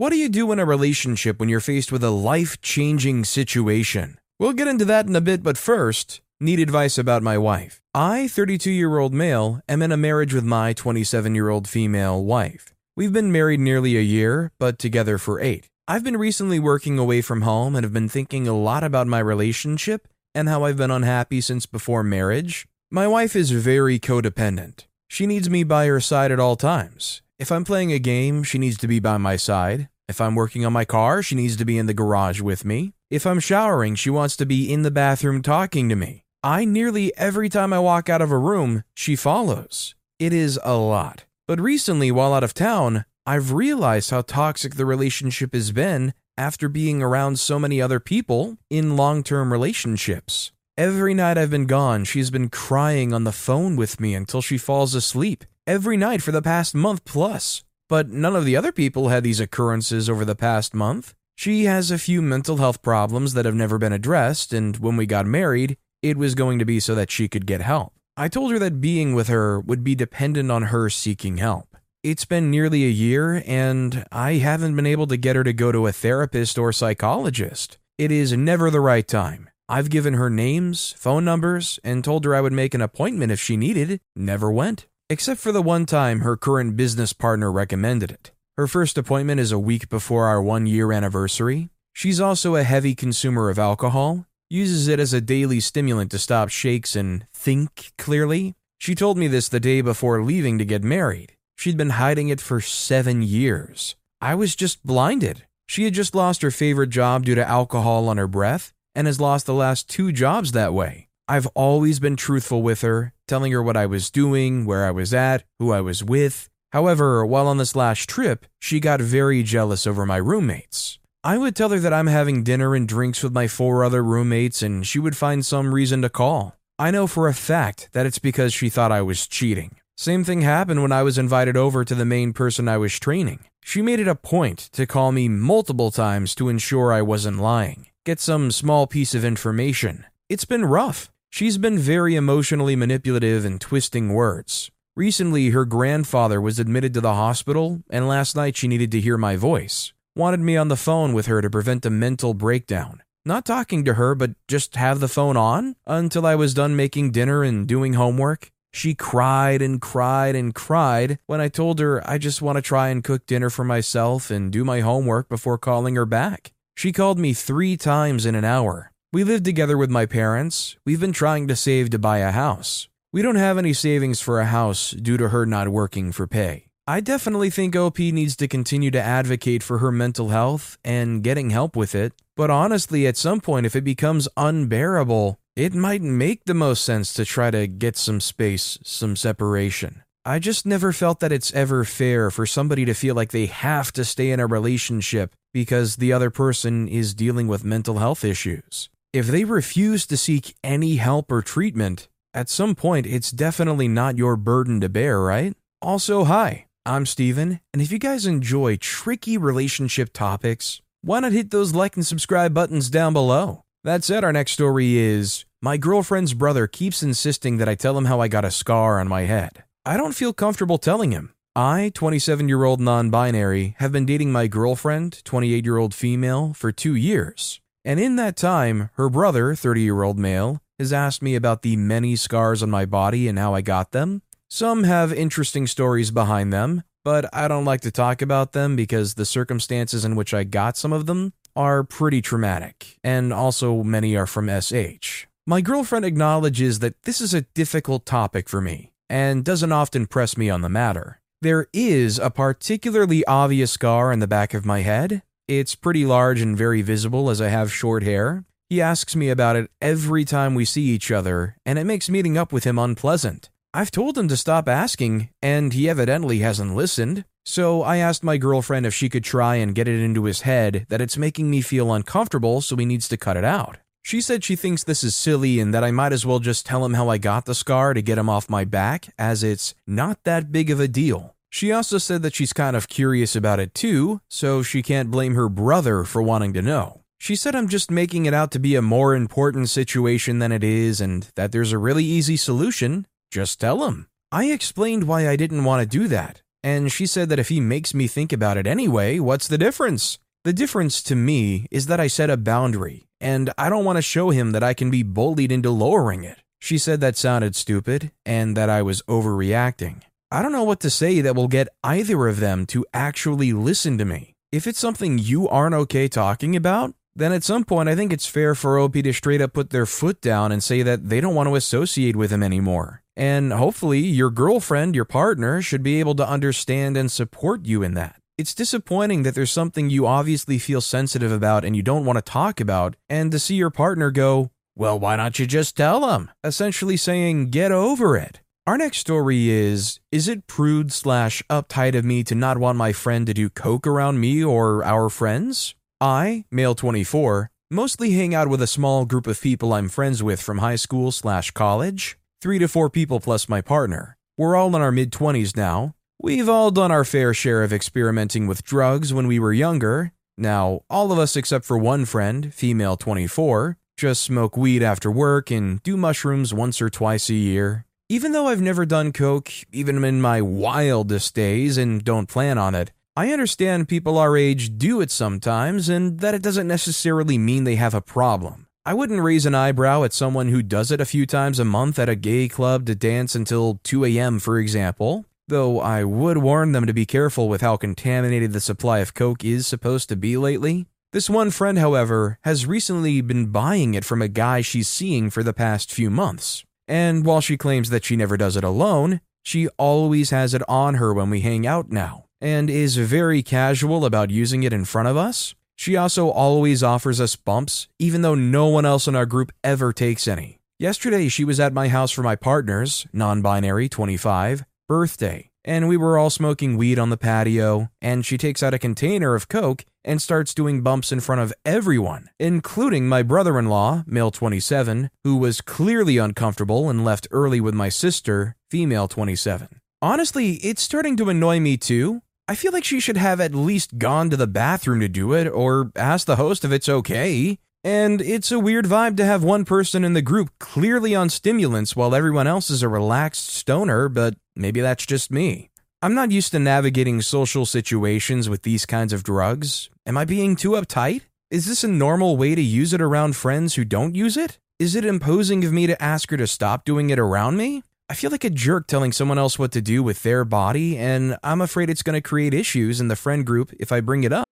What 0.00 0.12
do 0.12 0.16
you 0.16 0.30
do 0.30 0.50
in 0.50 0.58
a 0.58 0.64
relationship 0.64 1.38
when 1.38 1.50
you're 1.50 1.60
faced 1.60 1.92
with 1.92 2.02
a 2.02 2.08
life-changing 2.08 3.26
situation? 3.26 4.16
We'll 4.38 4.54
get 4.54 4.66
into 4.66 4.86
that 4.86 5.06
in 5.06 5.14
a 5.14 5.20
bit, 5.20 5.42
but 5.42 5.58
first, 5.58 6.22
need 6.40 6.58
advice 6.58 6.96
about 6.96 7.22
my 7.22 7.36
wife. 7.36 7.82
I, 7.92 8.20
32-year-old 8.20 9.12
male, 9.12 9.60
am 9.68 9.82
in 9.82 9.92
a 9.92 9.98
marriage 9.98 10.32
with 10.32 10.42
my 10.42 10.72
27-year-old 10.72 11.68
female 11.68 12.24
wife. 12.24 12.72
We've 12.96 13.12
been 13.12 13.30
married 13.30 13.60
nearly 13.60 13.98
a 13.98 14.00
year, 14.00 14.52
but 14.58 14.78
together 14.78 15.18
for 15.18 15.38
eight. 15.38 15.68
I've 15.86 16.02
been 16.02 16.16
recently 16.16 16.58
working 16.58 16.98
away 16.98 17.20
from 17.20 17.42
home 17.42 17.76
and 17.76 17.84
have 17.84 17.92
been 17.92 18.08
thinking 18.08 18.48
a 18.48 18.56
lot 18.56 18.82
about 18.82 19.06
my 19.06 19.18
relationship 19.18 20.08
and 20.34 20.48
how 20.48 20.64
I've 20.64 20.78
been 20.78 20.90
unhappy 20.90 21.42
since 21.42 21.66
before 21.66 22.02
marriage. 22.02 22.66
My 22.90 23.06
wife 23.06 23.36
is 23.36 23.50
very 23.50 23.98
codependent. 23.98 24.86
She 25.08 25.26
needs 25.26 25.50
me 25.50 25.62
by 25.62 25.84
her 25.88 26.00
side 26.00 26.32
at 26.32 26.40
all 26.40 26.56
times. 26.56 27.20
If 27.40 27.50
I'm 27.50 27.64
playing 27.64 27.90
a 27.90 27.98
game, 27.98 28.42
she 28.42 28.58
needs 28.58 28.76
to 28.76 28.86
be 28.86 29.00
by 29.00 29.16
my 29.16 29.36
side. 29.36 29.88
If 30.10 30.20
I'm 30.20 30.34
working 30.34 30.66
on 30.66 30.74
my 30.74 30.84
car, 30.84 31.22
she 31.22 31.34
needs 31.34 31.56
to 31.56 31.64
be 31.64 31.78
in 31.78 31.86
the 31.86 31.94
garage 31.94 32.42
with 32.42 32.66
me. 32.66 32.92
If 33.08 33.26
I'm 33.26 33.40
showering, 33.40 33.94
she 33.94 34.10
wants 34.10 34.36
to 34.36 34.44
be 34.44 34.70
in 34.70 34.82
the 34.82 34.90
bathroom 34.90 35.40
talking 35.40 35.88
to 35.88 35.96
me. 35.96 36.24
I 36.44 36.66
nearly 36.66 37.16
every 37.16 37.48
time 37.48 37.72
I 37.72 37.78
walk 37.78 38.10
out 38.10 38.20
of 38.20 38.30
a 38.30 38.36
room, 38.36 38.84
she 38.92 39.16
follows. 39.16 39.94
It 40.18 40.34
is 40.34 40.60
a 40.62 40.74
lot. 40.74 41.24
But 41.48 41.62
recently, 41.62 42.10
while 42.10 42.34
out 42.34 42.44
of 42.44 42.52
town, 42.52 43.06
I've 43.24 43.52
realized 43.52 44.10
how 44.10 44.20
toxic 44.20 44.74
the 44.74 44.84
relationship 44.84 45.54
has 45.54 45.72
been 45.72 46.12
after 46.36 46.68
being 46.68 47.02
around 47.02 47.38
so 47.38 47.58
many 47.58 47.80
other 47.80 48.00
people 48.00 48.58
in 48.68 48.96
long 48.96 49.22
term 49.22 49.50
relationships. 49.50 50.52
Every 50.76 51.14
night 51.14 51.38
I've 51.38 51.50
been 51.50 51.64
gone, 51.64 52.04
she's 52.04 52.30
been 52.30 52.50
crying 52.50 53.14
on 53.14 53.24
the 53.24 53.32
phone 53.32 53.76
with 53.76 53.98
me 53.98 54.14
until 54.14 54.42
she 54.42 54.58
falls 54.58 54.94
asleep 54.94 55.46
every 55.70 55.96
night 55.96 56.20
for 56.20 56.32
the 56.32 56.42
past 56.42 56.74
month 56.74 57.04
plus. 57.04 57.62
But 57.88 58.10
none 58.10 58.34
of 58.34 58.44
the 58.44 58.56
other 58.56 58.72
people 58.72 59.08
had 59.08 59.22
these 59.22 59.38
occurrences 59.38 60.10
over 60.10 60.24
the 60.24 60.34
past 60.34 60.74
month. 60.74 61.14
She 61.36 61.66
has 61.66 61.92
a 61.92 61.98
few 61.98 62.20
mental 62.20 62.56
health 62.56 62.82
problems 62.82 63.34
that 63.34 63.44
have 63.44 63.54
never 63.54 63.78
been 63.78 63.92
addressed, 63.92 64.52
and 64.52 64.76
when 64.78 64.96
we 64.96 65.06
got 65.06 65.26
married, 65.26 65.76
it 66.02 66.16
was 66.16 66.34
going 66.34 66.58
to 66.58 66.64
be 66.64 66.80
so 66.80 66.96
that 66.96 67.12
she 67.12 67.28
could 67.28 67.46
get 67.46 67.60
help. 67.60 67.92
I 68.16 68.26
told 68.26 68.50
her 68.50 68.58
that 68.58 68.80
being 68.80 69.14
with 69.14 69.28
her 69.28 69.60
would 69.60 69.84
be 69.84 69.94
dependent 69.94 70.50
on 70.50 70.64
her 70.74 70.90
seeking 70.90 71.36
help. 71.36 71.76
It's 72.02 72.24
been 72.24 72.50
nearly 72.50 72.84
a 72.84 72.90
year, 73.06 73.40
and 73.46 74.04
I 74.10 74.34
haven't 74.34 74.74
been 74.74 74.86
able 74.86 75.06
to 75.06 75.16
get 75.16 75.36
her 75.36 75.44
to 75.44 75.52
go 75.52 75.70
to 75.70 75.86
a 75.86 75.92
therapist 75.92 76.58
or 76.58 76.72
psychologist. 76.72 77.78
It 77.96 78.10
is 78.10 78.32
never 78.32 78.72
the 78.72 78.80
right 78.80 79.06
time. 79.06 79.48
I've 79.68 79.88
given 79.88 80.14
her 80.14 80.30
names, 80.30 80.96
phone 80.98 81.24
numbers, 81.24 81.78
and 81.84 82.02
told 82.02 82.24
her 82.24 82.34
I 82.34 82.40
would 82.40 82.52
make 82.52 82.74
an 82.74 82.82
appointment 82.82 83.30
if 83.30 83.40
she 83.40 83.56
needed. 83.56 84.00
Never 84.16 84.50
went 84.50 84.86
except 85.10 85.40
for 85.40 85.50
the 85.50 85.60
one 85.60 85.84
time 85.84 86.20
her 86.20 86.36
current 86.36 86.76
business 86.76 87.12
partner 87.12 87.50
recommended 87.50 88.12
it. 88.12 88.30
Her 88.56 88.68
first 88.68 88.96
appointment 88.96 89.40
is 89.40 89.50
a 89.50 89.58
week 89.58 89.88
before 89.88 90.26
our 90.26 90.40
one 90.40 90.66
year 90.66 90.92
anniversary. 90.92 91.68
She's 91.92 92.20
also 92.20 92.54
a 92.54 92.62
heavy 92.62 92.94
consumer 92.94 93.50
of 93.50 93.58
alcohol, 93.58 94.26
uses 94.48 94.86
it 94.86 95.00
as 95.00 95.12
a 95.12 95.20
daily 95.20 95.58
stimulant 95.58 96.12
to 96.12 96.18
stop 96.18 96.48
shakes 96.48 96.94
and 96.94 97.26
think 97.34 97.90
clearly. 97.98 98.54
She 98.78 98.94
told 98.94 99.18
me 99.18 99.26
this 99.26 99.48
the 99.48 99.58
day 99.58 99.80
before 99.80 100.22
leaving 100.22 100.58
to 100.58 100.64
get 100.64 100.84
married. 100.84 101.34
She'd 101.56 101.76
been 101.76 101.90
hiding 101.90 102.28
it 102.28 102.40
for 102.40 102.60
seven 102.60 103.20
years. 103.20 103.96
I 104.20 104.36
was 104.36 104.54
just 104.54 104.86
blinded. 104.86 105.44
She 105.66 105.84
had 105.84 105.94
just 105.94 106.14
lost 106.14 106.42
her 106.42 106.52
favorite 106.52 106.90
job 106.90 107.24
due 107.24 107.34
to 107.34 107.48
alcohol 107.48 108.08
on 108.08 108.16
her 108.16 108.28
breath 108.28 108.72
and 108.94 109.08
has 109.08 109.20
lost 109.20 109.46
the 109.46 109.54
last 109.54 109.90
two 109.90 110.12
jobs 110.12 110.52
that 110.52 110.72
way. 110.72 111.08
I've 111.30 111.46
always 111.54 112.00
been 112.00 112.16
truthful 112.16 112.60
with 112.60 112.80
her, 112.80 113.12
telling 113.28 113.52
her 113.52 113.62
what 113.62 113.76
I 113.76 113.86
was 113.86 114.10
doing, 114.10 114.64
where 114.64 114.84
I 114.84 114.90
was 114.90 115.14
at, 115.14 115.44
who 115.60 115.70
I 115.70 115.80
was 115.80 116.02
with. 116.02 116.48
However, 116.72 117.24
while 117.24 117.46
on 117.46 117.56
this 117.56 117.76
last 117.76 118.08
trip, 118.08 118.46
she 118.58 118.80
got 118.80 119.00
very 119.00 119.44
jealous 119.44 119.86
over 119.86 120.04
my 120.04 120.16
roommates. 120.16 120.98
I 121.22 121.38
would 121.38 121.54
tell 121.54 121.68
her 121.68 121.78
that 121.78 121.92
I'm 121.92 122.08
having 122.08 122.42
dinner 122.42 122.74
and 122.74 122.88
drinks 122.88 123.22
with 123.22 123.32
my 123.32 123.46
four 123.46 123.84
other 123.84 124.02
roommates, 124.02 124.60
and 124.60 124.84
she 124.84 124.98
would 124.98 125.16
find 125.16 125.46
some 125.46 125.72
reason 125.72 126.02
to 126.02 126.08
call. 126.08 126.56
I 126.80 126.90
know 126.90 127.06
for 127.06 127.28
a 127.28 127.32
fact 127.32 127.90
that 127.92 128.06
it's 128.06 128.18
because 128.18 128.52
she 128.52 128.68
thought 128.68 128.90
I 128.90 129.02
was 129.02 129.28
cheating. 129.28 129.76
Same 129.96 130.24
thing 130.24 130.40
happened 130.40 130.82
when 130.82 130.90
I 130.90 131.04
was 131.04 131.16
invited 131.16 131.56
over 131.56 131.84
to 131.84 131.94
the 131.94 132.04
main 132.04 132.32
person 132.32 132.66
I 132.66 132.76
was 132.76 132.98
training. 132.98 133.44
She 133.62 133.82
made 133.82 134.00
it 134.00 134.08
a 134.08 134.16
point 134.16 134.68
to 134.72 134.84
call 134.84 135.12
me 135.12 135.28
multiple 135.28 135.92
times 135.92 136.34
to 136.34 136.48
ensure 136.48 136.92
I 136.92 137.02
wasn't 137.02 137.38
lying, 137.38 137.86
get 138.04 138.18
some 138.18 138.50
small 138.50 138.88
piece 138.88 139.14
of 139.14 139.24
information. 139.24 140.06
It's 140.28 140.44
been 140.44 140.64
rough. 140.64 141.08
She's 141.32 141.58
been 141.58 141.78
very 141.78 142.16
emotionally 142.16 142.74
manipulative 142.74 143.44
and 143.44 143.60
twisting 143.60 144.12
words. 144.12 144.70
Recently, 144.96 145.50
her 145.50 145.64
grandfather 145.64 146.40
was 146.40 146.58
admitted 146.58 146.92
to 146.94 147.00
the 147.00 147.14
hospital, 147.14 147.82
and 147.88 148.08
last 148.08 148.34
night 148.34 148.56
she 148.56 148.66
needed 148.66 148.90
to 148.90 149.00
hear 149.00 149.16
my 149.16 149.36
voice. 149.36 149.92
Wanted 150.16 150.40
me 150.40 150.56
on 150.56 150.68
the 150.68 150.76
phone 150.76 151.12
with 151.12 151.26
her 151.26 151.40
to 151.40 151.48
prevent 151.48 151.86
a 151.86 151.90
mental 151.90 152.34
breakdown. 152.34 153.02
Not 153.24 153.44
talking 153.44 153.84
to 153.84 153.94
her, 153.94 154.16
but 154.16 154.32
just 154.48 154.74
have 154.74 154.98
the 154.98 155.08
phone 155.08 155.36
on 155.36 155.76
until 155.86 156.26
I 156.26 156.34
was 156.34 156.52
done 156.52 156.74
making 156.74 157.12
dinner 157.12 157.44
and 157.44 157.66
doing 157.66 157.92
homework. 157.92 158.50
She 158.72 158.94
cried 158.94 159.62
and 159.62 159.80
cried 159.80 160.34
and 160.34 160.52
cried 160.52 161.20
when 161.26 161.40
I 161.40 161.48
told 161.48 161.78
her 161.78 162.02
I 162.08 162.18
just 162.18 162.42
want 162.42 162.56
to 162.56 162.62
try 162.62 162.88
and 162.88 163.04
cook 163.04 163.24
dinner 163.26 163.50
for 163.50 163.64
myself 163.64 164.30
and 164.30 164.50
do 164.50 164.64
my 164.64 164.80
homework 164.80 165.28
before 165.28 165.58
calling 165.58 165.94
her 165.94 166.06
back. 166.06 166.52
She 166.76 166.92
called 166.92 167.18
me 167.18 167.34
three 167.34 167.76
times 167.76 168.26
in 168.26 168.34
an 168.34 168.44
hour, 168.44 168.89
we 169.12 169.24
live 169.24 169.42
together 169.42 169.76
with 169.76 169.90
my 169.90 170.06
parents. 170.06 170.76
We've 170.86 171.00
been 171.00 171.12
trying 171.12 171.48
to 171.48 171.56
save 171.56 171.90
to 171.90 171.98
buy 171.98 172.18
a 172.18 172.30
house. 172.30 172.88
We 173.12 173.22
don't 173.22 173.34
have 173.34 173.58
any 173.58 173.72
savings 173.72 174.20
for 174.20 174.38
a 174.38 174.46
house 174.46 174.92
due 174.92 175.16
to 175.16 175.30
her 175.30 175.44
not 175.44 175.68
working 175.68 176.12
for 176.12 176.28
pay. 176.28 176.66
I 176.86 177.00
definitely 177.00 177.50
think 177.50 177.74
OP 177.74 177.98
needs 177.98 178.36
to 178.36 178.46
continue 178.46 178.92
to 178.92 179.02
advocate 179.02 179.64
for 179.64 179.78
her 179.78 179.90
mental 179.90 180.28
health 180.28 180.78
and 180.84 181.24
getting 181.24 181.50
help 181.50 181.74
with 181.74 181.94
it. 181.94 182.12
But 182.36 182.50
honestly, 182.50 183.06
at 183.06 183.16
some 183.16 183.40
point, 183.40 183.66
if 183.66 183.74
it 183.74 183.82
becomes 183.82 184.28
unbearable, 184.36 185.40
it 185.56 185.74
might 185.74 186.02
make 186.02 186.44
the 186.44 186.54
most 186.54 186.84
sense 186.84 187.12
to 187.14 187.24
try 187.24 187.50
to 187.50 187.66
get 187.66 187.96
some 187.96 188.20
space, 188.20 188.78
some 188.84 189.16
separation. 189.16 190.04
I 190.24 190.38
just 190.38 190.64
never 190.64 190.92
felt 190.92 191.18
that 191.18 191.32
it's 191.32 191.52
ever 191.52 191.84
fair 191.84 192.30
for 192.30 192.46
somebody 192.46 192.84
to 192.84 192.94
feel 192.94 193.16
like 193.16 193.32
they 193.32 193.46
have 193.46 193.90
to 193.92 194.04
stay 194.04 194.30
in 194.30 194.38
a 194.38 194.46
relationship 194.46 195.34
because 195.52 195.96
the 195.96 196.12
other 196.12 196.30
person 196.30 196.86
is 196.86 197.14
dealing 197.14 197.48
with 197.48 197.64
mental 197.64 197.98
health 197.98 198.24
issues. 198.24 198.88
If 199.12 199.26
they 199.26 199.42
refuse 199.42 200.06
to 200.06 200.16
seek 200.16 200.54
any 200.62 200.94
help 200.94 201.32
or 201.32 201.42
treatment, 201.42 202.06
at 202.32 202.48
some 202.48 202.76
point 202.76 203.06
it's 203.06 203.32
definitely 203.32 203.88
not 203.88 204.16
your 204.16 204.36
burden 204.36 204.80
to 204.82 204.88
bear, 204.88 205.20
right? 205.20 205.52
Also, 205.82 206.22
hi, 206.22 206.66
I'm 206.86 207.06
Steven, 207.06 207.58
and 207.72 207.82
if 207.82 207.90
you 207.90 207.98
guys 207.98 208.24
enjoy 208.24 208.76
tricky 208.76 209.36
relationship 209.36 210.12
topics, 210.12 210.80
why 211.02 211.18
not 211.18 211.32
hit 211.32 211.50
those 211.50 211.74
like 211.74 211.96
and 211.96 212.06
subscribe 212.06 212.54
buttons 212.54 212.88
down 212.88 213.12
below? 213.12 213.62
That 213.82 214.04
said, 214.04 214.22
our 214.22 214.32
next 214.32 214.52
story 214.52 214.96
is 214.96 215.44
My 215.60 215.76
girlfriend's 215.76 216.34
brother 216.34 216.68
keeps 216.68 217.02
insisting 217.02 217.56
that 217.56 217.68
I 217.68 217.74
tell 217.74 217.98
him 217.98 218.04
how 218.04 218.20
I 218.20 218.28
got 218.28 218.44
a 218.44 218.50
scar 218.52 219.00
on 219.00 219.08
my 219.08 219.22
head. 219.22 219.64
I 219.84 219.96
don't 219.96 220.14
feel 220.14 220.32
comfortable 220.32 220.78
telling 220.78 221.10
him. 221.10 221.32
I, 221.56 221.90
27 221.96 222.48
year 222.48 222.62
old 222.62 222.78
non 222.78 223.10
binary, 223.10 223.74
have 223.78 223.90
been 223.90 224.06
dating 224.06 224.30
my 224.30 224.46
girlfriend, 224.46 225.24
28 225.24 225.64
year 225.64 225.78
old 225.78 225.94
female, 225.94 226.52
for 226.54 226.70
two 226.70 226.94
years. 226.94 227.60
And 227.84 227.98
in 227.98 228.16
that 228.16 228.36
time, 228.36 228.90
her 228.94 229.08
brother, 229.08 229.54
30 229.54 229.80
year 229.82 230.02
old 230.02 230.18
male, 230.18 230.60
has 230.78 230.92
asked 230.92 231.22
me 231.22 231.34
about 231.34 231.62
the 231.62 231.76
many 231.76 232.16
scars 232.16 232.62
on 232.62 232.70
my 232.70 232.84
body 232.84 233.28
and 233.28 233.38
how 233.38 233.54
I 233.54 233.60
got 233.60 233.92
them. 233.92 234.22
Some 234.48 234.84
have 234.84 235.12
interesting 235.12 235.66
stories 235.66 236.10
behind 236.10 236.52
them, 236.52 236.82
but 237.04 237.28
I 237.32 237.48
don't 237.48 237.64
like 237.64 237.80
to 237.82 237.90
talk 237.90 238.20
about 238.20 238.52
them 238.52 238.76
because 238.76 239.14
the 239.14 239.24
circumstances 239.24 240.04
in 240.04 240.16
which 240.16 240.34
I 240.34 240.44
got 240.44 240.76
some 240.76 240.92
of 240.92 241.06
them 241.06 241.32
are 241.56 241.84
pretty 241.84 242.22
traumatic, 242.22 242.98
and 243.02 243.32
also 243.32 243.82
many 243.82 244.16
are 244.16 244.26
from 244.26 244.48
SH. 244.48 245.26
My 245.46 245.60
girlfriend 245.60 246.04
acknowledges 246.04 246.78
that 246.78 247.02
this 247.02 247.20
is 247.20 247.34
a 247.34 247.42
difficult 247.42 248.06
topic 248.06 248.48
for 248.48 248.60
me 248.60 248.92
and 249.08 249.44
doesn't 249.44 249.72
often 249.72 250.06
press 250.06 250.36
me 250.36 250.48
on 250.48 250.62
the 250.62 250.68
matter. 250.68 251.20
There 251.42 251.66
is 251.72 252.18
a 252.18 252.30
particularly 252.30 253.24
obvious 253.24 253.72
scar 253.72 254.12
in 254.12 254.18
the 254.18 254.28
back 254.28 254.52
of 254.54 254.66
my 254.66 254.80
head, 254.80 255.22
it's 255.58 255.74
pretty 255.74 256.06
large 256.06 256.40
and 256.40 256.56
very 256.56 256.80
visible 256.80 257.28
as 257.28 257.40
I 257.40 257.48
have 257.48 257.72
short 257.72 258.04
hair. 258.04 258.44
He 258.68 258.80
asks 258.80 259.16
me 259.16 259.30
about 259.30 259.56
it 259.56 259.68
every 259.80 260.24
time 260.24 260.54
we 260.54 260.64
see 260.64 260.82
each 260.82 261.10
other, 261.10 261.56
and 261.66 261.76
it 261.76 261.84
makes 261.84 262.08
meeting 262.08 262.38
up 262.38 262.52
with 262.52 262.62
him 262.62 262.78
unpleasant. 262.78 263.50
I've 263.74 263.90
told 263.90 264.16
him 264.16 264.28
to 264.28 264.36
stop 264.36 264.68
asking, 264.68 265.30
and 265.42 265.72
he 265.72 265.88
evidently 265.88 266.38
hasn't 266.38 266.76
listened. 266.76 267.24
So 267.44 267.82
I 267.82 267.96
asked 267.96 268.22
my 268.22 268.36
girlfriend 268.36 268.86
if 268.86 268.94
she 268.94 269.08
could 269.08 269.24
try 269.24 269.56
and 269.56 269.74
get 269.74 269.88
it 269.88 270.00
into 270.00 270.24
his 270.24 270.42
head 270.42 270.86
that 270.88 271.00
it's 271.00 271.16
making 271.16 271.50
me 271.50 271.62
feel 271.62 271.92
uncomfortable, 271.92 272.60
so 272.60 272.76
he 272.76 272.84
needs 272.84 273.08
to 273.08 273.16
cut 273.16 273.36
it 273.36 273.44
out. 273.44 273.78
She 274.02 274.20
said 274.20 274.44
she 274.44 274.56
thinks 274.56 274.84
this 274.84 275.04
is 275.04 275.16
silly 275.16 275.60
and 275.60 275.74
that 275.74 275.84
I 275.84 275.90
might 275.90 276.12
as 276.12 276.24
well 276.24 276.38
just 276.38 276.64
tell 276.64 276.84
him 276.84 276.94
how 276.94 277.08
I 277.08 277.18
got 277.18 277.44
the 277.44 277.54
scar 277.54 277.92
to 277.92 278.02
get 278.02 278.18
him 278.18 278.28
off 278.28 278.48
my 278.48 278.64
back, 278.64 279.12
as 279.18 279.42
it's 279.42 279.74
not 279.86 280.22
that 280.24 280.52
big 280.52 280.70
of 280.70 280.80
a 280.80 280.88
deal. 280.88 281.34
She 281.50 281.72
also 281.72 281.98
said 281.98 282.22
that 282.22 282.34
she's 282.34 282.52
kind 282.52 282.76
of 282.76 282.88
curious 282.88 283.34
about 283.34 283.58
it 283.58 283.74
too, 283.74 284.20
so 284.28 284.62
she 284.62 284.82
can't 284.82 285.10
blame 285.10 285.34
her 285.34 285.48
brother 285.48 286.04
for 286.04 286.22
wanting 286.22 286.52
to 286.54 286.62
know. 286.62 287.02
She 287.18 287.36
said 287.36 287.54
I'm 287.54 287.68
just 287.68 287.90
making 287.90 288.24
it 288.24 288.32
out 288.32 288.50
to 288.52 288.58
be 288.58 288.76
a 288.76 288.82
more 288.82 289.14
important 289.14 289.68
situation 289.68 290.38
than 290.38 290.52
it 290.52 290.64
is 290.64 291.00
and 291.00 291.28
that 291.34 291.52
there's 291.52 291.72
a 291.72 291.78
really 291.78 292.04
easy 292.04 292.36
solution. 292.36 293.06
Just 293.30 293.60
tell 293.60 293.84
him. 293.86 294.06
I 294.32 294.46
explained 294.46 295.04
why 295.04 295.28
I 295.28 295.36
didn't 295.36 295.64
want 295.64 295.82
to 295.82 295.98
do 295.98 296.06
that, 296.08 296.40
and 296.62 296.90
she 296.90 297.04
said 297.04 297.28
that 297.28 297.40
if 297.40 297.48
he 297.48 297.60
makes 297.60 297.92
me 297.92 298.06
think 298.06 298.32
about 298.32 298.56
it 298.56 298.66
anyway, 298.66 299.18
what's 299.18 299.48
the 299.48 299.58
difference? 299.58 300.18
The 300.44 300.52
difference 300.52 301.02
to 301.02 301.16
me 301.16 301.66
is 301.70 301.86
that 301.86 302.00
I 302.00 302.06
set 302.06 302.30
a 302.30 302.36
boundary, 302.36 303.08
and 303.20 303.50
I 303.58 303.68
don't 303.68 303.84
want 303.84 303.96
to 303.96 304.02
show 304.02 304.30
him 304.30 304.52
that 304.52 304.62
I 304.62 304.72
can 304.72 304.88
be 304.88 305.02
bullied 305.02 305.52
into 305.52 305.70
lowering 305.70 306.22
it. 306.24 306.38
She 306.60 306.78
said 306.78 307.00
that 307.00 307.16
sounded 307.16 307.56
stupid 307.56 308.12
and 308.24 308.56
that 308.56 308.70
I 308.70 308.82
was 308.82 309.02
overreacting. 309.02 310.02
I 310.32 310.42
don't 310.42 310.52
know 310.52 310.62
what 310.62 310.78
to 310.80 310.90
say 310.90 311.20
that 311.22 311.34
will 311.34 311.48
get 311.48 311.66
either 311.82 312.28
of 312.28 312.38
them 312.38 312.64
to 312.66 312.86
actually 312.94 313.52
listen 313.52 313.98
to 313.98 314.04
me. 314.04 314.36
If 314.52 314.68
it's 314.68 314.78
something 314.78 315.18
you 315.18 315.48
aren't 315.48 315.74
okay 315.74 316.06
talking 316.06 316.54
about, 316.54 316.94
then 317.16 317.32
at 317.32 317.42
some 317.42 317.64
point 317.64 317.88
I 317.88 317.96
think 317.96 318.12
it's 318.12 318.26
fair 318.26 318.54
for 318.54 318.78
OP 318.78 318.92
to 318.92 319.12
straight 319.12 319.40
up 319.40 319.54
put 319.54 319.70
their 319.70 319.86
foot 319.86 320.20
down 320.20 320.52
and 320.52 320.62
say 320.62 320.82
that 320.82 321.08
they 321.08 321.20
don't 321.20 321.34
want 321.34 321.48
to 321.48 321.56
associate 321.56 322.14
with 322.14 322.30
him 322.30 322.44
anymore. 322.44 323.02
And 323.16 323.52
hopefully, 323.52 323.98
your 323.98 324.30
girlfriend, 324.30 324.94
your 324.94 325.04
partner, 325.04 325.60
should 325.62 325.82
be 325.82 325.98
able 325.98 326.14
to 326.14 326.28
understand 326.28 326.96
and 326.96 327.10
support 327.10 327.66
you 327.66 327.82
in 327.82 327.94
that. 327.94 328.14
It's 328.38 328.54
disappointing 328.54 329.24
that 329.24 329.34
there's 329.34 329.50
something 329.50 329.90
you 329.90 330.06
obviously 330.06 330.60
feel 330.60 330.80
sensitive 330.80 331.32
about 331.32 331.64
and 331.64 331.74
you 331.74 331.82
don't 331.82 332.04
want 332.04 332.18
to 332.18 332.22
talk 332.22 332.60
about, 332.60 332.94
and 333.08 333.32
to 333.32 333.40
see 333.40 333.56
your 333.56 333.70
partner 333.70 334.12
go, 334.12 334.52
Well, 334.76 334.96
why 334.96 335.16
don't 335.16 335.40
you 335.40 335.46
just 335.46 335.76
tell 335.76 336.14
him? 336.14 336.30
Essentially 336.44 336.96
saying, 336.96 337.50
Get 337.50 337.72
over 337.72 338.16
it. 338.16 338.40
Our 338.70 338.78
next 338.78 338.98
story 338.98 339.50
is 339.50 339.98
Is 340.12 340.28
it 340.28 340.46
prude 340.46 340.92
slash 340.92 341.42
uptight 341.50 341.96
of 341.96 342.04
me 342.04 342.22
to 342.22 342.36
not 342.36 342.58
want 342.58 342.78
my 342.78 342.92
friend 342.92 343.26
to 343.26 343.34
do 343.34 343.50
coke 343.50 343.84
around 343.84 344.20
me 344.20 344.44
or 344.44 344.84
our 344.84 345.08
friends? 345.08 345.74
I, 346.00 346.44
male 346.52 346.76
24, 346.76 347.50
mostly 347.68 348.12
hang 348.12 348.32
out 348.32 348.46
with 348.46 348.62
a 348.62 348.68
small 348.68 349.06
group 349.06 349.26
of 349.26 349.40
people 349.40 349.72
I'm 349.72 349.88
friends 349.88 350.22
with 350.22 350.40
from 350.40 350.58
high 350.58 350.76
school 350.76 351.10
slash 351.10 351.50
college 351.50 352.16
three 352.40 352.60
to 352.60 352.68
four 352.68 352.88
people 352.88 353.18
plus 353.18 353.48
my 353.48 353.60
partner. 353.60 354.16
We're 354.38 354.54
all 354.54 354.76
in 354.76 354.82
our 354.82 354.92
mid 354.92 355.10
20s 355.10 355.56
now. 355.56 355.96
We've 356.22 356.48
all 356.48 356.70
done 356.70 356.92
our 356.92 357.04
fair 357.04 357.34
share 357.34 357.64
of 357.64 357.72
experimenting 357.72 358.46
with 358.46 358.62
drugs 358.62 359.12
when 359.12 359.26
we 359.26 359.40
were 359.40 359.52
younger. 359.52 360.12
Now, 360.38 360.82
all 360.88 361.10
of 361.10 361.18
us 361.18 361.34
except 361.34 361.64
for 361.64 361.76
one 361.76 362.04
friend, 362.04 362.54
female 362.54 362.96
24, 362.96 363.78
just 363.96 364.22
smoke 364.22 364.56
weed 364.56 364.84
after 364.84 365.10
work 365.10 365.50
and 365.50 365.82
do 365.82 365.96
mushrooms 365.96 366.54
once 366.54 366.80
or 366.80 366.88
twice 366.88 367.28
a 367.30 367.34
year. 367.34 367.84
Even 368.10 368.32
though 368.32 368.48
I've 368.48 368.60
never 368.60 368.84
done 368.84 369.12
coke, 369.12 369.52
even 369.70 370.02
in 370.02 370.20
my 370.20 370.42
wildest 370.42 371.32
days, 371.32 371.78
and 371.78 372.02
don't 372.02 372.28
plan 372.28 372.58
on 372.58 372.74
it, 372.74 372.90
I 373.14 373.32
understand 373.32 373.86
people 373.86 374.18
our 374.18 374.36
age 374.36 374.76
do 374.76 375.00
it 375.00 375.12
sometimes 375.12 375.88
and 375.88 376.18
that 376.18 376.34
it 376.34 376.42
doesn't 376.42 376.66
necessarily 376.66 377.38
mean 377.38 377.62
they 377.62 377.76
have 377.76 377.94
a 377.94 378.00
problem. 378.00 378.66
I 378.84 378.94
wouldn't 378.94 379.22
raise 379.22 379.46
an 379.46 379.54
eyebrow 379.54 380.02
at 380.02 380.12
someone 380.12 380.48
who 380.48 380.60
does 380.60 380.90
it 380.90 381.00
a 381.00 381.04
few 381.04 381.24
times 381.24 381.60
a 381.60 381.64
month 381.64 382.00
at 382.00 382.08
a 382.08 382.16
gay 382.16 382.48
club 382.48 382.84
to 382.86 382.96
dance 382.96 383.36
until 383.36 383.78
2 383.84 384.04
a.m., 384.06 384.40
for 384.40 384.58
example, 384.58 385.24
though 385.46 385.78
I 385.78 386.02
would 386.02 386.38
warn 386.38 386.72
them 386.72 386.86
to 386.86 386.92
be 386.92 387.06
careful 387.06 387.48
with 387.48 387.60
how 387.60 387.76
contaminated 387.76 388.52
the 388.52 388.60
supply 388.60 388.98
of 388.98 389.14
Coke 389.14 389.44
is 389.44 389.68
supposed 389.68 390.08
to 390.08 390.16
be 390.16 390.36
lately. 390.36 390.86
This 391.12 391.30
one 391.30 391.52
friend, 391.52 391.78
however, 391.78 392.40
has 392.42 392.66
recently 392.66 393.20
been 393.20 393.52
buying 393.52 393.94
it 393.94 394.04
from 394.04 394.20
a 394.20 394.26
guy 394.26 394.62
she's 394.62 394.88
seeing 394.88 395.30
for 395.30 395.44
the 395.44 395.52
past 395.52 395.92
few 395.92 396.10
months. 396.10 396.64
And 396.90 397.24
while 397.24 397.40
she 397.40 397.56
claims 397.56 397.90
that 397.90 398.04
she 398.04 398.16
never 398.16 398.36
does 398.36 398.56
it 398.56 398.64
alone, 398.64 399.20
she 399.44 399.68
always 399.78 400.30
has 400.30 400.54
it 400.54 400.62
on 400.68 400.96
her 400.96 401.14
when 401.14 401.30
we 401.30 401.40
hang 401.40 401.64
out 401.64 401.92
now, 401.92 402.24
and 402.40 402.68
is 402.68 402.96
very 402.96 403.44
casual 403.44 404.04
about 404.04 404.30
using 404.30 404.64
it 404.64 404.72
in 404.72 404.84
front 404.84 405.06
of 405.06 405.16
us. 405.16 405.54
She 405.76 405.96
also 405.96 406.30
always 406.30 406.82
offers 406.82 407.20
us 407.20 407.36
bumps, 407.36 407.86
even 408.00 408.22
though 408.22 408.34
no 408.34 408.66
one 408.66 408.84
else 408.84 409.06
in 409.06 409.14
our 409.14 409.24
group 409.24 409.52
ever 409.62 409.92
takes 409.92 410.26
any. 410.26 410.58
Yesterday, 410.80 411.28
she 411.28 411.44
was 411.44 411.60
at 411.60 411.72
my 411.72 411.86
house 411.86 412.10
for 412.10 412.24
my 412.24 412.34
partner's, 412.34 413.06
non 413.12 413.40
binary 413.40 413.88
25, 413.88 414.64
birthday, 414.88 415.48
and 415.64 415.86
we 415.86 415.96
were 415.96 416.18
all 416.18 416.28
smoking 416.28 416.76
weed 416.76 416.98
on 416.98 417.10
the 417.10 417.16
patio, 417.16 417.88
and 418.02 418.26
she 418.26 418.36
takes 418.36 418.64
out 418.64 418.74
a 418.74 418.80
container 418.80 419.36
of 419.36 419.48
Coke 419.48 419.84
and 420.04 420.20
starts 420.20 420.54
doing 420.54 420.82
bumps 420.82 421.12
in 421.12 421.20
front 421.20 421.40
of 421.40 421.52
everyone, 421.64 422.30
including 422.38 423.08
my 423.08 423.22
brother 423.22 423.58
in 423.58 423.68
law, 423.68 424.02
male 424.06 424.30
27, 424.30 425.10
who 425.24 425.36
was 425.36 425.60
clearly 425.60 426.18
uncomfortable 426.18 426.88
and 426.88 427.04
left 427.04 427.28
early 427.30 427.60
with 427.60 427.74
my 427.74 427.88
sister, 427.88 428.56
female 428.70 429.08
27. 429.08 429.80
Honestly, 430.02 430.54
it's 430.54 430.82
starting 430.82 431.16
to 431.16 431.28
annoy 431.28 431.60
me 431.60 431.76
too, 431.76 432.22
I 432.50 432.56
feel 432.56 432.72
like 432.72 432.82
she 432.82 432.98
should 432.98 433.16
have 433.16 433.40
at 433.40 433.54
least 433.54 433.96
gone 433.96 434.28
to 434.30 434.36
the 434.36 434.48
bathroom 434.48 434.98
to 434.98 435.08
do 435.08 435.34
it 435.34 435.46
or 435.46 435.92
ask 435.94 436.26
the 436.26 436.34
host 436.34 436.64
if 436.64 436.72
it's 436.72 436.88
okay. 436.88 437.60
And 437.84 438.20
it's 438.20 438.50
a 438.50 438.58
weird 438.58 438.86
vibe 438.86 439.16
to 439.18 439.24
have 439.24 439.44
one 439.44 439.64
person 439.64 440.02
in 440.02 440.14
the 440.14 440.20
group 440.20 440.50
clearly 440.58 441.14
on 441.14 441.30
stimulants 441.30 441.94
while 441.94 442.12
everyone 442.12 442.48
else 442.48 442.68
is 442.68 442.82
a 442.82 442.88
relaxed 442.88 443.50
stoner, 443.50 444.08
but 444.08 444.34
maybe 444.56 444.80
that's 444.80 445.06
just 445.06 445.30
me. 445.30 445.69
I'm 446.02 446.14
not 446.14 446.30
used 446.30 446.52
to 446.52 446.58
navigating 446.58 447.20
social 447.20 447.66
situations 447.66 448.48
with 448.48 448.62
these 448.62 448.86
kinds 448.86 449.12
of 449.12 449.22
drugs. 449.22 449.90
Am 450.06 450.16
I 450.16 450.24
being 450.24 450.56
too 450.56 450.70
uptight? 450.70 451.24
Is 451.50 451.66
this 451.66 451.84
a 451.84 451.88
normal 451.88 452.38
way 452.38 452.54
to 452.54 452.62
use 452.62 452.94
it 452.94 453.02
around 453.02 453.36
friends 453.36 453.74
who 453.74 453.84
don't 453.84 454.14
use 454.14 454.38
it? 454.38 454.58
Is 454.78 454.94
it 454.94 455.04
imposing 455.04 455.62
of 455.62 455.72
me 455.72 455.86
to 455.86 456.02
ask 456.02 456.30
her 456.30 456.38
to 456.38 456.46
stop 456.46 456.86
doing 456.86 457.10
it 457.10 457.18
around 457.18 457.58
me? 457.58 457.82
I 458.08 458.14
feel 458.14 458.30
like 458.30 458.44
a 458.44 458.50
jerk 458.50 458.86
telling 458.86 459.12
someone 459.12 459.36
else 459.36 459.58
what 459.58 459.72
to 459.72 459.82
do 459.82 460.02
with 460.02 460.22
their 460.22 460.46
body, 460.46 460.96
and 460.96 461.36
I'm 461.42 461.60
afraid 461.60 461.90
it's 461.90 462.02
going 462.02 462.14
to 462.14 462.26
create 462.26 462.54
issues 462.54 462.98
in 462.98 463.08
the 463.08 463.16
friend 463.16 463.44
group 463.44 463.70
if 463.78 463.92
I 463.92 464.00
bring 464.00 464.24
it 464.24 464.32
up. 464.32 464.46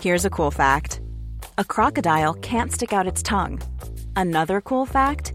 Here's 0.00 0.24
a 0.24 0.30
cool 0.30 0.50
fact 0.50 1.02
a 1.58 1.64
crocodile 1.64 2.32
can't 2.32 2.72
stick 2.72 2.94
out 2.94 3.06
its 3.06 3.22
tongue. 3.22 3.60
Another 4.16 4.62
cool 4.62 4.86
fact 4.86 5.34